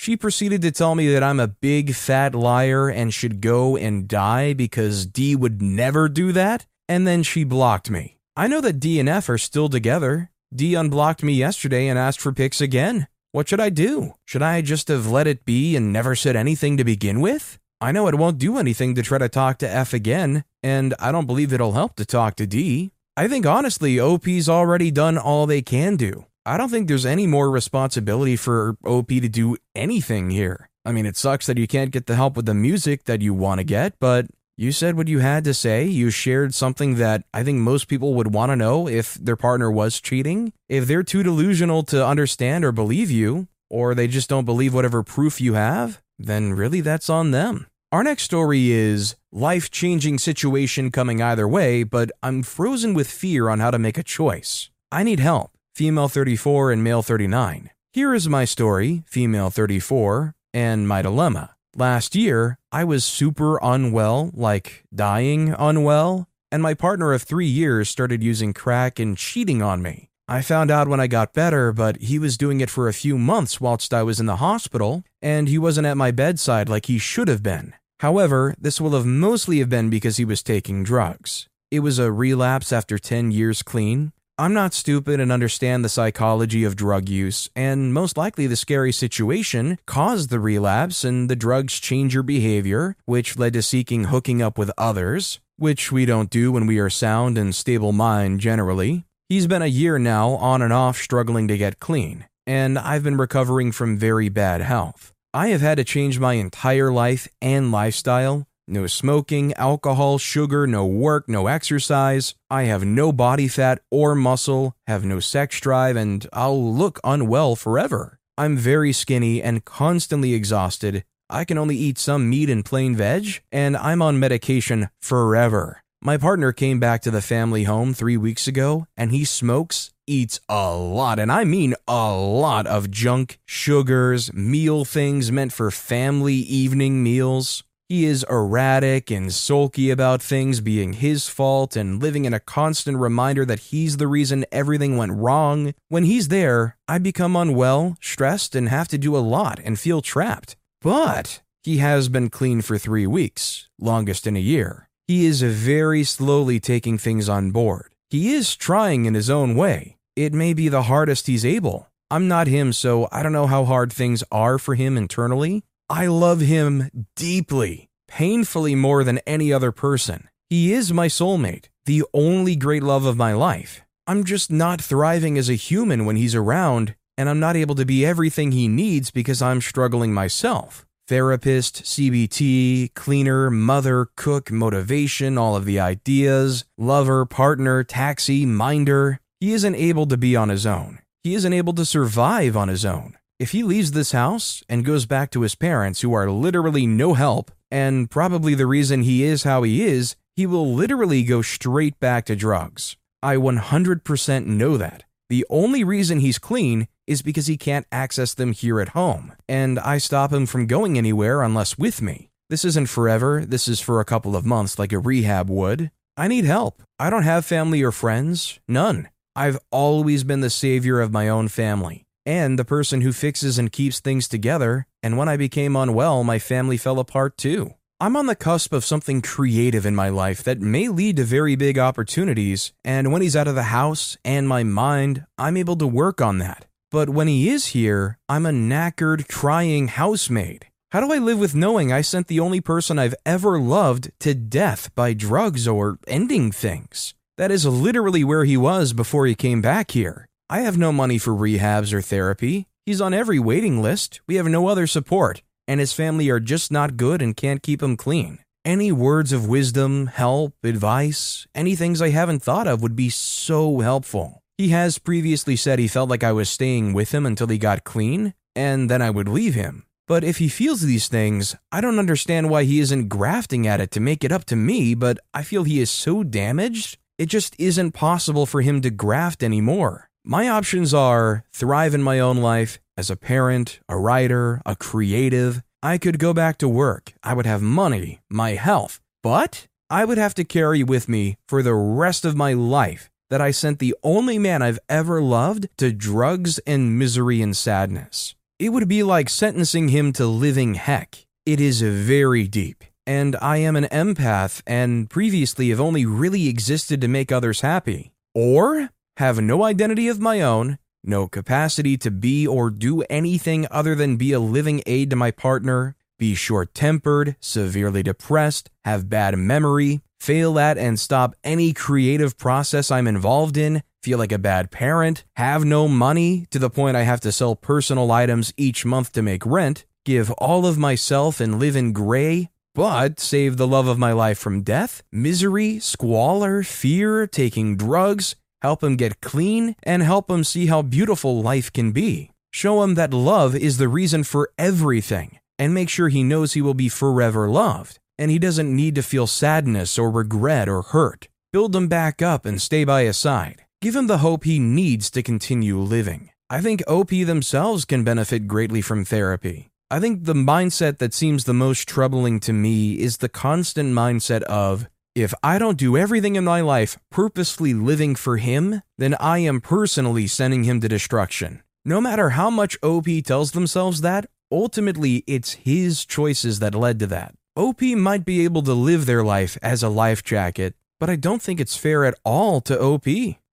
She 0.00 0.16
proceeded 0.16 0.62
to 0.62 0.70
tell 0.70 0.94
me 0.94 1.12
that 1.12 1.22
I'm 1.22 1.38
a 1.38 1.46
big 1.46 1.94
fat 1.94 2.34
liar 2.34 2.88
and 2.88 3.12
should 3.12 3.42
go 3.42 3.76
and 3.76 4.08
die 4.08 4.54
because 4.54 5.04
D 5.04 5.36
would 5.36 5.60
never 5.60 6.08
do 6.08 6.32
that, 6.32 6.64
and 6.88 7.06
then 7.06 7.22
she 7.22 7.44
blocked 7.44 7.90
me. 7.90 8.16
I 8.34 8.48
know 8.48 8.62
that 8.62 8.80
D 8.80 8.98
and 8.98 9.10
F 9.10 9.28
are 9.28 9.36
still 9.36 9.68
together. 9.68 10.30
D 10.54 10.74
unblocked 10.74 11.22
me 11.22 11.34
yesterday 11.34 11.86
and 11.86 11.98
asked 11.98 12.18
for 12.18 12.32
pics 12.32 12.62
again. 12.62 13.08
What 13.32 13.46
should 13.46 13.60
I 13.60 13.68
do? 13.68 14.14
Should 14.24 14.40
I 14.40 14.62
just 14.62 14.88
have 14.88 15.06
let 15.10 15.26
it 15.26 15.44
be 15.44 15.76
and 15.76 15.92
never 15.92 16.16
said 16.16 16.34
anything 16.34 16.78
to 16.78 16.82
begin 16.82 17.20
with? 17.20 17.58
I 17.78 17.92
know 17.92 18.08
it 18.08 18.14
won't 18.14 18.38
do 18.38 18.56
anything 18.56 18.94
to 18.94 19.02
try 19.02 19.18
to 19.18 19.28
talk 19.28 19.58
to 19.58 19.68
F 19.68 19.92
again, 19.92 20.44
and 20.62 20.94
I 20.98 21.12
don't 21.12 21.26
believe 21.26 21.52
it'll 21.52 21.72
help 21.72 21.96
to 21.96 22.06
talk 22.06 22.36
to 22.36 22.46
D. 22.46 22.90
I 23.18 23.28
think 23.28 23.44
honestly, 23.44 24.00
OP's 24.00 24.48
already 24.48 24.90
done 24.90 25.18
all 25.18 25.44
they 25.44 25.60
can 25.60 25.96
do. 25.96 26.24
I 26.46 26.56
don't 26.56 26.70
think 26.70 26.88
there's 26.88 27.06
any 27.06 27.26
more 27.26 27.50
responsibility 27.50 28.34
for 28.34 28.76
OP 28.84 29.08
to 29.08 29.28
do 29.28 29.56
anything 29.74 30.30
here. 30.30 30.70
I 30.84 30.92
mean, 30.92 31.04
it 31.04 31.16
sucks 31.16 31.46
that 31.46 31.58
you 31.58 31.66
can't 31.66 31.90
get 31.90 32.06
the 32.06 32.16
help 32.16 32.36
with 32.36 32.46
the 32.46 32.54
music 32.54 33.04
that 33.04 33.20
you 33.20 33.34
want 33.34 33.58
to 33.58 33.64
get, 33.64 33.94
but 34.00 34.26
you 34.56 34.72
said 34.72 34.96
what 34.96 35.08
you 35.08 35.18
had 35.18 35.44
to 35.44 35.54
say. 35.54 35.84
You 35.84 36.08
shared 36.08 36.54
something 36.54 36.94
that 36.96 37.24
I 37.34 37.44
think 37.44 37.58
most 37.58 37.88
people 37.88 38.14
would 38.14 38.32
want 38.32 38.50
to 38.50 38.56
know 38.56 38.88
if 38.88 39.14
their 39.14 39.36
partner 39.36 39.70
was 39.70 40.00
cheating. 40.00 40.54
If 40.68 40.86
they're 40.86 41.02
too 41.02 41.22
delusional 41.22 41.82
to 41.84 42.06
understand 42.06 42.64
or 42.64 42.72
believe 42.72 43.10
you, 43.10 43.48
or 43.68 43.94
they 43.94 44.08
just 44.08 44.30
don't 44.30 44.46
believe 44.46 44.72
whatever 44.72 45.02
proof 45.02 45.40
you 45.40 45.54
have, 45.54 46.00
then 46.18 46.54
really 46.54 46.80
that's 46.80 47.10
on 47.10 47.32
them. 47.32 47.66
Our 47.92 48.02
next 48.02 48.22
story 48.22 48.70
is 48.70 49.14
life 49.30 49.70
changing 49.70 50.18
situation 50.18 50.90
coming 50.90 51.20
either 51.20 51.46
way, 51.46 51.82
but 51.82 52.10
I'm 52.22 52.42
frozen 52.42 52.94
with 52.94 53.10
fear 53.10 53.48
on 53.48 53.60
how 53.60 53.70
to 53.70 53.78
make 53.78 53.98
a 53.98 54.02
choice. 54.02 54.70
I 54.90 55.02
need 55.02 55.20
help 55.20 55.52
female 55.80 56.08
34 56.08 56.72
and 56.72 56.84
male 56.84 57.00
39. 57.00 57.70
Here 57.94 58.12
is 58.12 58.28
my 58.28 58.44
story, 58.44 59.02
female 59.06 59.48
34, 59.48 60.34
and 60.52 60.86
my 60.86 61.00
dilemma. 61.00 61.54
Last 61.74 62.14
year, 62.14 62.58
I 62.70 62.84
was 62.84 63.02
super 63.02 63.58
unwell, 63.62 64.30
like 64.34 64.84
dying 64.94 65.54
unwell, 65.58 66.28
and 66.52 66.62
my 66.62 66.74
partner 66.74 67.14
of 67.14 67.22
three 67.22 67.46
years 67.46 67.88
started 67.88 68.22
using 68.22 68.52
crack 68.52 68.98
and 68.98 69.16
cheating 69.16 69.62
on 69.62 69.80
me. 69.80 70.10
I 70.28 70.42
found 70.42 70.70
out 70.70 70.86
when 70.86 71.00
I 71.00 71.06
got 71.06 71.32
better, 71.32 71.72
but 71.72 71.96
he 71.96 72.18
was 72.18 72.36
doing 72.36 72.60
it 72.60 72.68
for 72.68 72.86
a 72.86 72.92
few 72.92 73.16
months 73.16 73.58
whilst 73.58 73.94
I 73.94 74.02
was 74.02 74.20
in 74.20 74.26
the 74.26 74.36
hospital, 74.36 75.02
and 75.22 75.48
he 75.48 75.56
wasn't 75.56 75.86
at 75.86 75.96
my 75.96 76.10
bedside 76.10 76.68
like 76.68 76.86
he 76.92 76.98
should 76.98 77.28
have 77.28 77.42
been. 77.42 77.72
However, 78.00 78.54
this 78.60 78.82
will 78.82 78.90
have 78.90 79.06
mostly 79.06 79.60
have 79.60 79.70
been 79.70 79.88
because 79.88 80.18
he 80.18 80.26
was 80.26 80.42
taking 80.42 80.82
drugs. 80.82 81.48
It 81.70 81.80
was 81.80 81.98
a 81.98 82.12
relapse 82.12 82.70
after 82.70 82.98
10 82.98 83.30
years 83.30 83.62
clean, 83.62 84.12
I'm 84.40 84.54
not 84.54 84.72
stupid 84.72 85.20
and 85.20 85.30
understand 85.30 85.84
the 85.84 85.90
psychology 85.90 86.64
of 86.64 86.74
drug 86.74 87.10
use, 87.10 87.50
and 87.54 87.92
most 87.92 88.16
likely 88.16 88.46
the 88.46 88.56
scary 88.56 88.90
situation 88.90 89.78
caused 89.84 90.30
the 90.30 90.40
relapse 90.40 91.04
and 91.04 91.28
the 91.28 91.36
drugs 91.36 91.78
change 91.78 92.14
your 92.14 92.22
behavior, 92.22 92.96
which 93.04 93.36
led 93.36 93.52
to 93.52 93.60
seeking 93.60 94.04
hooking 94.04 94.40
up 94.40 94.56
with 94.56 94.70
others, 94.78 95.40
which 95.58 95.92
we 95.92 96.06
don't 96.06 96.30
do 96.30 96.52
when 96.52 96.66
we 96.66 96.78
are 96.78 96.88
sound 96.88 97.36
and 97.36 97.54
stable 97.54 97.92
mind 97.92 98.40
generally. 98.40 99.04
He's 99.28 99.46
been 99.46 99.60
a 99.60 99.66
year 99.66 99.98
now 99.98 100.30
on 100.30 100.62
and 100.62 100.72
off 100.72 100.96
struggling 100.96 101.46
to 101.48 101.58
get 101.58 101.78
clean, 101.78 102.24
and 102.46 102.78
I've 102.78 103.02
been 103.02 103.18
recovering 103.18 103.72
from 103.72 103.98
very 103.98 104.30
bad 104.30 104.62
health. 104.62 105.12
I 105.34 105.48
have 105.48 105.60
had 105.60 105.76
to 105.76 105.84
change 105.84 106.18
my 106.18 106.32
entire 106.32 106.90
life 106.90 107.28
and 107.42 107.70
lifestyle. 107.70 108.46
No 108.70 108.86
smoking, 108.86 109.52
alcohol, 109.54 110.18
sugar, 110.18 110.64
no 110.64 110.86
work, 110.86 111.28
no 111.28 111.48
exercise. 111.48 112.36
I 112.48 112.62
have 112.70 112.84
no 112.84 113.10
body 113.10 113.48
fat 113.48 113.82
or 113.90 114.14
muscle, 114.14 114.76
have 114.86 115.04
no 115.04 115.18
sex 115.18 115.58
drive, 115.58 115.96
and 115.96 116.24
I'll 116.32 116.72
look 116.72 117.00
unwell 117.02 117.56
forever. 117.56 118.20
I'm 118.38 118.56
very 118.56 118.92
skinny 118.92 119.42
and 119.42 119.64
constantly 119.64 120.34
exhausted. 120.34 121.02
I 121.28 121.44
can 121.44 121.58
only 121.58 121.74
eat 121.74 121.98
some 121.98 122.30
meat 122.30 122.48
and 122.48 122.64
plain 122.64 122.94
veg, 122.94 123.42
and 123.50 123.76
I'm 123.76 124.02
on 124.02 124.20
medication 124.20 124.88
forever. 125.02 125.82
My 126.00 126.16
partner 126.16 126.52
came 126.52 126.78
back 126.78 127.02
to 127.02 127.10
the 127.10 127.20
family 127.20 127.64
home 127.64 127.92
three 127.92 128.16
weeks 128.16 128.46
ago, 128.46 128.86
and 128.96 129.10
he 129.10 129.24
smokes, 129.24 129.90
eats 130.06 130.38
a 130.48 130.76
lot, 130.76 131.18
and 131.18 131.32
I 131.32 131.42
mean 131.42 131.74
a 131.88 132.12
lot 132.14 132.68
of 132.68 132.92
junk, 132.92 133.40
sugars, 133.46 134.32
meal 134.32 134.84
things 134.84 135.32
meant 135.32 135.52
for 135.52 135.72
family 135.72 136.36
evening 136.36 137.02
meals. 137.02 137.64
He 137.90 138.04
is 138.04 138.24
erratic 138.30 139.10
and 139.10 139.34
sulky 139.34 139.90
about 139.90 140.22
things 140.22 140.60
being 140.60 140.92
his 140.92 141.28
fault 141.28 141.74
and 141.74 142.00
living 142.00 142.24
in 142.24 142.32
a 142.32 142.38
constant 142.38 142.98
reminder 142.98 143.44
that 143.44 143.58
he's 143.58 143.96
the 143.96 144.06
reason 144.06 144.44
everything 144.52 144.96
went 144.96 145.10
wrong. 145.10 145.74
When 145.88 146.04
he's 146.04 146.28
there, 146.28 146.76
I 146.86 146.98
become 146.98 147.34
unwell, 147.34 147.96
stressed, 148.00 148.54
and 148.54 148.68
have 148.68 148.86
to 148.88 148.96
do 148.96 149.16
a 149.16 149.18
lot 149.18 149.58
and 149.64 149.76
feel 149.76 150.02
trapped. 150.02 150.54
But 150.80 151.42
he 151.64 151.78
has 151.78 152.08
been 152.08 152.30
clean 152.30 152.62
for 152.62 152.78
three 152.78 153.08
weeks, 153.08 153.68
longest 153.76 154.24
in 154.24 154.36
a 154.36 154.46
year. 154.54 154.88
He 155.08 155.26
is 155.26 155.42
very 155.42 156.04
slowly 156.04 156.60
taking 156.60 156.96
things 156.96 157.28
on 157.28 157.50
board. 157.50 157.92
He 158.08 158.32
is 158.32 158.54
trying 158.54 159.06
in 159.06 159.14
his 159.14 159.28
own 159.28 159.56
way. 159.56 159.96
It 160.14 160.32
may 160.32 160.54
be 160.54 160.68
the 160.68 160.82
hardest 160.82 161.26
he's 161.26 161.44
able. 161.44 161.88
I'm 162.08 162.28
not 162.28 162.46
him, 162.46 162.72
so 162.72 163.08
I 163.10 163.24
don't 163.24 163.32
know 163.32 163.48
how 163.48 163.64
hard 163.64 163.92
things 163.92 164.22
are 164.30 164.58
for 164.58 164.76
him 164.76 164.96
internally. 164.96 165.64
I 165.90 166.06
love 166.06 166.38
him 166.38 166.88
deeply, 167.16 167.90
painfully 168.06 168.76
more 168.76 169.02
than 169.02 169.18
any 169.26 169.52
other 169.52 169.72
person. 169.72 170.28
He 170.48 170.72
is 170.72 170.92
my 170.92 171.08
soulmate, 171.08 171.64
the 171.84 172.04
only 172.14 172.54
great 172.54 172.84
love 172.84 173.06
of 173.06 173.16
my 173.16 173.32
life. 173.32 173.82
I'm 174.06 174.22
just 174.22 174.52
not 174.52 174.80
thriving 174.80 175.36
as 175.36 175.50
a 175.50 175.54
human 175.54 176.04
when 176.04 176.14
he's 176.14 176.36
around, 176.36 176.94
and 177.18 177.28
I'm 177.28 177.40
not 177.40 177.56
able 177.56 177.74
to 177.74 177.84
be 177.84 178.06
everything 178.06 178.52
he 178.52 178.68
needs 178.68 179.10
because 179.10 179.42
I'm 179.42 179.60
struggling 179.60 180.14
myself 180.14 180.86
therapist, 181.08 181.82
CBT, 181.82 182.94
cleaner, 182.94 183.50
mother, 183.50 184.10
cook, 184.14 184.52
motivation, 184.52 185.36
all 185.36 185.56
of 185.56 185.64
the 185.64 185.80
ideas, 185.80 186.64
lover, 186.78 187.26
partner, 187.26 187.82
taxi, 187.82 188.46
minder. 188.46 189.18
He 189.40 189.52
isn't 189.54 189.74
able 189.74 190.06
to 190.06 190.16
be 190.16 190.36
on 190.36 190.50
his 190.50 190.66
own. 190.66 191.00
He 191.24 191.34
isn't 191.34 191.52
able 191.52 191.72
to 191.72 191.84
survive 191.84 192.56
on 192.56 192.68
his 192.68 192.84
own. 192.84 193.16
If 193.40 193.52
he 193.52 193.62
leaves 193.62 193.92
this 193.92 194.12
house 194.12 194.62
and 194.68 194.84
goes 194.84 195.06
back 195.06 195.30
to 195.30 195.40
his 195.40 195.54
parents, 195.54 196.02
who 196.02 196.12
are 196.12 196.30
literally 196.30 196.86
no 196.86 197.14
help, 197.14 197.50
and 197.70 198.10
probably 198.10 198.54
the 198.54 198.66
reason 198.66 199.00
he 199.00 199.22
is 199.22 199.44
how 199.44 199.62
he 199.62 199.82
is, 199.82 200.14
he 200.36 200.44
will 200.44 200.74
literally 200.74 201.22
go 201.22 201.40
straight 201.40 201.98
back 201.98 202.26
to 202.26 202.36
drugs. 202.36 202.98
I 203.22 203.36
100% 203.36 204.44
know 204.44 204.76
that. 204.76 205.04
The 205.30 205.46
only 205.48 205.82
reason 205.82 206.20
he's 206.20 206.38
clean 206.38 206.86
is 207.06 207.22
because 207.22 207.46
he 207.46 207.56
can't 207.56 207.86
access 207.90 208.34
them 208.34 208.52
here 208.52 208.78
at 208.78 208.90
home, 208.90 209.32
and 209.48 209.78
I 209.78 209.96
stop 209.96 210.34
him 210.34 210.44
from 210.44 210.66
going 210.66 210.98
anywhere 210.98 211.40
unless 211.40 211.78
with 211.78 212.02
me. 212.02 212.28
This 212.50 212.66
isn't 212.66 212.90
forever, 212.90 213.46
this 213.46 213.68
is 213.68 213.80
for 213.80 214.00
a 214.00 214.04
couple 214.04 214.36
of 214.36 214.44
months 214.44 214.78
like 214.78 214.92
a 214.92 214.98
rehab 214.98 215.48
would. 215.48 215.90
I 216.14 216.28
need 216.28 216.44
help. 216.44 216.82
I 216.98 217.08
don't 217.08 217.22
have 217.22 217.46
family 217.46 217.82
or 217.82 217.90
friends, 217.90 218.60
none. 218.68 219.08
I've 219.34 219.58
always 219.70 220.24
been 220.24 220.42
the 220.42 220.50
savior 220.50 221.00
of 221.00 221.10
my 221.10 221.30
own 221.30 221.48
family 221.48 222.04
and 222.24 222.58
the 222.58 222.64
person 222.64 223.00
who 223.00 223.12
fixes 223.12 223.58
and 223.58 223.72
keeps 223.72 224.00
things 224.00 224.28
together, 224.28 224.86
and 225.02 225.16
when 225.16 225.28
I 225.28 225.36
became 225.36 225.76
unwell, 225.76 226.24
my 226.24 226.38
family 226.38 226.76
fell 226.76 226.98
apart 226.98 227.36
too. 227.36 227.74
I'm 228.02 228.16
on 228.16 228.26
the 228.26 228.34
cusp 228.34 228.72
of 228.72 228.84
something 228.84 229.20
creative 229.20 229.84
in 229.84 229.94
my 229.94 230.08
life 230.08 230.42
that 230.44 230.60
may 230.60 230.88
lead 230.88 231.16
to 231.16 231.24
very 231.24 231.54
big 231.54 231.78
opportunities, 231.78 232.72
and 232.82 233.12
when 233.12 233.20
he's 233.20 233.36
out 233.36 233.48
of 233.48 233.54
the 233.54 233.64
house 233.64 234.16
and 234.24 234.48
my 234.48 234.62
mind, 234.62 235.26
I'm 235.36 235.58
able 235.58 235.76
to 235.76 235.86
work 235.86 236.22
on 236.22 236.38
that. 236.38 236.66
But 236.90 237.10
when 237.10 237.28
he 237.28 237.50
is 237.50 237.66
here, 237.66 238.18
I'm 238.28 238.46
a 238.46 238.50
knackered, 238.50 239.28
crying 239.28 239.88
housemaid. 239.88 240.66
How 240.92 241.00
do 241.00 241.12
I 241.12 241.18
live 241.18 241.38
with 241.38 241.54
knowing 241.54 241.92
I 241.92 242.00
sent 242.00 242.26
the 242.26 242.40
only 242.40 242.62
person 242.62 242.98
I've 242.98 243.14
ever 243.26 243.60
loved 243.60 244.10
to 244.20 244.34
death 244.34 244.94
by 244.94 245.12
drugs 245.12 245.68
or 245.68 245.98
ending 246.08 246.50
things? 246.50 247.14
That 247.36 247.50
is 247.50 247.66
literally 247.66 248.24
where 248.24 248.44
he 248.44 248.56
was 248.56 248.92
before 248.92 249.26
he 249.26 249.34
came 249.34 249.60
back 249.60 249.90
here. 249.90 250.26
I 250.52 250.62
have 250.62 250.76
no 250.76 250.90
money 250.90 251.16
for 251.16 251.32
rehabs 251.32 251.92
or 251.92 252.02
therapy. 252.02 252.66
He's 252.84 253.00
on 253.00 253.14
every 253.14 253.38
waiting 253.38 253.80
list. 253.80 254.20
We 254.26 254.34
have 254.34 254.48
no 254.48 254.66
other 254.66 254.88
support, 254.88 255.44
and 255.68 255.78
his 255.78 255.92
family 255.92 256.28
are 256.28 256.40
just 256.40 256.72
not 256.72 256.96
good 256.96 257.22
and 257.22 257.36
can't 257.36 257.62
keep 257.62 257.80
him 257.80 257.96
clean. 257.96 258.40
Any 258.64 258.90
words 258.90 259.32
of 259.32 259.46
wisdom, 259.46 260.08
help, 260.08 260.54
advice, 260.64 261.46
any 261.54 261.76
things 261.76 262.02
I 262.02 262.08
haven't 262.08 262.42
thought 262.42 262.66
of 262.66 262.82
would 262.82 262.96
be 262.96 263.10
so 263.10 263.78
helpful. 263.78 264.42
He 264.58 264.70
has 264.70 264.98
previously 264.98 265.54
said 265.54 265.78
he 265.78 265.86
felt 265.86 266.10
like 266.10 266.24
I 266.24 266.32
was 266.32 266.50
staying 266.50 266.94
with 266.94 267.14
him 267.14 267.26
until 267.26 267.46
he 267.46 267.56
got 267.56 267.84
clean, 267.84 268.34
and 268.56 268.90
then 268.90 269.00
I 269.00 269.10
would 269.10 269.28
leave 269.28 269.54
him. 269.54 269.84
But 270.08 270.24
if 270.24 270.38
he 270.38 270.48
feels 270.48 270.80
these 270.80 271.06
things, 271.06 271.54
I 271.70 271.80
don't 271.80 272.00
understand 272.00 272.50
why 272.50 272.64
he 272.64 272.80
isn't 272.80 273.08
grafting 273.08 273.68
at 273.68 273.80
it 273.80 273.92
to 273.92 274.00
make 274.00 274.24
it 274.24 274.32
up 274.32 274.46
to 274.46 274.56
me, 274.56 274.96
but 274.96 275.20
I 275.32 275.44
feel 275.44 275.62
he 275.62 275.78
is 275.80 275.92
so 275.92 276.24
damaged, 276.24 276.98
it 277.18 277.26
just 277.26 277.54
isn't 277.56 277.92
possible 277.92 278.46
for 278.46 278.62
him 278.62 278.80
to 278.80 278.90
graft 278.90 279.44
anymore. 279.44 280.09
My 280.24 280.48
options 280.48 280.92
are 280.92 281.44
thrive 281.50 281.94
in 281.94 282.02
my 282.02 282.18
own 282.18 282.36
life 282.36 282.78
as 282.94 283.08
a 283.08 283.16
parent, 283.16 283.80
a 283.88 283.98
writer, 283.98 284.60
a 284.66 284.76
creative. 284.76 285.62
I 285.82 285.96
could 285.96 286.18
go 286.18 286.34
back 286.34 286.58
to 286.58 286.68
work. 286.68 287.14
I 287.22 287.32
would 287.32 287.46
have 287.46 287.62
money, 287.62 288.20
my 288.28 288.50
health, 288.50 289.00
but 289.22 289.66
I 289.88 290.04
would 290.04 290.18
have 290.18 290.34
to 290.34 290.44
carry 290.44 290.84
with 290.84 291.08
me 291.08 291.38
for 291.48 291.62
the 291.62 291.74
rest 291.74 292.26
of 292.26 292.36
my 292.36 292.52
life 292.52 293.10
that 293.30 293.40
I 293.40 293.50
sent 293.50 293.78
the 293.78 293.94
only 294.02 294.38
man 294.38 294.60
I've 294.60 294.78
ever 294.90 295.22
loved 295.22 295.68
to 295.78 295.90
drugs 295.90 296.58
and 296.60 296.98
misery 296.98 297.40
and 297.40 297.56
sadness. 297.56 298.34
It 298.58 298.74
would 298.74 298.88
be 298.88 299.02
like 299.02 299.30
sentencing 299.30 299.88
him 299.88 300.12
to 300.14 300.26
living 300.26 300.74
heck. 300.74 301.26
It 301.46 301.60
is 301.60 301.80
very 301.80 302.46
deep. 302.46 302.84
And 303.06 303.36
I 303.40 303.56
am 303.56 303.74
an 303.74 303.84
empath 303.84 304.60
and 304.66 305.08
previously 305.08 305.70
have 305.70 305.80
only 305.80 306.04
really 306.04 306.46
existed 306.48 307.00
to 307.00 307.08
make 307.08 307.32
others 307.32 307.62
happy. 307.62 308.12
Or 308.34 308.90
have 309.20 309.38
no 309.38 309.64
identity 309.64 310.08
of 310.08 310.18
my 310.18 310.40
own, 310.40 310.78
no 311.04 311.28
capacity 311.28 311.98
to 311.98 312.10
be 312.10 312.46
or 312.46 312.70
do 312.70 313.02
anything 313.02 313.66
other 313.70 313.94
than 313.94 314.16
be 314.16 314.32
a 314.32 314.40
living 314.40 314.82
aid 314.86 315.10
to 315.10 315.14
my 315.14 315.30
partner, 315.30 315.94
be 316.18 316.34
short 316.34 316.74
tempered, 316.74 317.36
severely 317.38 318.02
depressed, 318.02 318.70
have 318.86 319.10
bad 319.10 319.36
memory, 319.36 320.00
fail 320.18 320.58
at 320.58 320.78
and 320.78 320.98
stop 320.98 321.34
any 321.44 321.74
creative 321.74 322.38
process 322.38 322.90
I'm 322.90 323.06
involved 323.06 323.58
in, 323.58 323.82
feel 324.02 324.16
like 324.16 324.32
a 324.32 324.38
bad 324.38 324.70
parent, 324.70 325.24
have 325.36 325.66
no 325.66 325.86
money 325.86 326.46
to 326.50 326.58
the 326.58 326.70
point 326.70 326.96
I 326.96 327.02
have 327.02 327.20
to 327.20 327.30
sell 327.30 327.54
personal 327.54 328.10
items 328.10 328.54
each 328.56 328.86
month 328.86 329.12
to 329.12 329.20
make 329.20 329.44
rent, 329.44 329.84
give 330.06 330.30
all 330.38 330.64
of 330.64 330.78
myself 330.78 331.40
and 331.40 331.58
live 331.58 331.76
in 331.76 331.92
gray, 331.92 332.48
but 332.74 333.20
save 333.20 333.58
the 333.58 333.66
love 333.66 333.86
of 333.86 333.98
my 333.98 334.12
life 334.12 334.38
from 334.38 334.62
death, 334.62 335.02
misery, 335.12 335.78
squalor, 335.78 336.62
fear, 336.62 337.26
taking 337.26 337.76
drugs, 337.76 338.34
help 338.62 338.82
him 338.82 338.96
get 338.96 339.20
clean, 339.20 339.76
and 339.82 340.02
help 340.02 340.30
him 340.30 340.44
see 340.44 340.66
how 340.66 340.82
beautiful 340.82 341.42
life 341.42 341.72
can 341.72 341.92
be. 341.92 342.30
Show 342.52 342.82
him 342.82 342.94
that 342.94 343.14
love 343.14 343.54
is 343.54 343.78
the 343.78 343.88
reason 343.88 344.24
for 344.24 344.50
everything, 344.58 345.38
and 345.58 345.74
make 345.74 345.88
sure 345.88 346.08
he 346.08 346.22
knows 346.22 346.52
he 346.52 346.62
will 346.62 346.74
be 346.74 346.88
forever 346.88 347.48
loved 347.48 347.98
and 348.20 348.30
he 348.30 348.38
doesn't 348.38 348.76
need 348.76 348.94
to 348.94 349.02
feel 349.02 349.26
sadness 349.26 349.98
or 349.98 350.10
regret 350.10 350.68
or 350.68 350.82
hurt. 350.82 351.26
Build 351.54 351.74
him 351.74 351.88
back 351.88 352.20
up 352.20 352.44
and 352.44 352.60
stay 352.60 352.84
by 352.84 353.04
his 353.04 353.16
side. 353.16 353.64
Give 353.80 353.96
him 353.96 354.08
the 354.08 354.18
hope 354.18 354.44
he 354.44 354.58
needs 354.58 355.10
to 355.12 355.22
continue 355.22 355.78
living. 355.78 356.28
I 356.50 356.60
think 356.60 356.82
OP 356.86 357.08
themselves 357.08 357.86
can 357.86 358.04
benefit 358.04 358.46
greatly 358.46 358.82
from 358.82 359.06
therapy. 359.06 359.70
I 359.90 360.00
think 360.00 360.24
the 360.24 360.34
mindset 360.34 360.98
that 360.98 361.14
seems 361.14 361.44
the 361.44 361.54
most 361.54 361.88
troubling 361.88 362.40
to 362.40 362.52
me 362.52 363.00
is 363.00 363.16
the 363.16 363.30
constant 363.30 363.94
mindset 363.94 364.42
of, 364.42 364.86
if 365.14 365.34
I 365.42 365.58
don't 365.58 365.76
do 365.78 365.96
everything 365.96 366.36
in 366.36 366.44
my 366.44 366.60
life 366.60 366.96
purposely 367.10 367.74
living 367.74 368.14
for 368.14 368.36
him, 368.36 368.82
then 368.96 369.16
I 369.18 369.38
am 369.38 369.60
personally 369.60 370.26
sending 370.26 370.64
him 370.64 370.80
to 370.80 370.88
destruction. 370.88 371.62
No 371.84 372.00
matter 372.00 372.30
how 372.30 372.50
much 372.50 372.78
OP 372.82 373.06
tells 373.24 373.50
themselves 373.50 374.02
that, 374.02 374.26
ultimately 374.52 375.24
it's 375.26 375.52
his 375.54 376.04
choices 376.04 376.60
that 376.60 376.74
led 376.74 376.98
to 377.00 377.06
that. 377.08 377.34
OP 377.56 377.82
might 377.82 378.24
be 378.24 378.44
able 378.44 378.62
to 378.62 378.72
live 378.72 379.06
their 379.06 379.24
life 379.24 379.58
as 379.62 379.82
a 379.82 379.88
life 379.88 380.22
jacket, 380.22 380.74
but 381.00 381.10
I 381.10 381.16
don't 381.16 381.42
think 381.42 381.58
it's 381.58 381.76
fair 381.76 382.04
at 382.04 382.18
all 382.24 382.60
to 382.62 382.80
OP. 382.80 383.06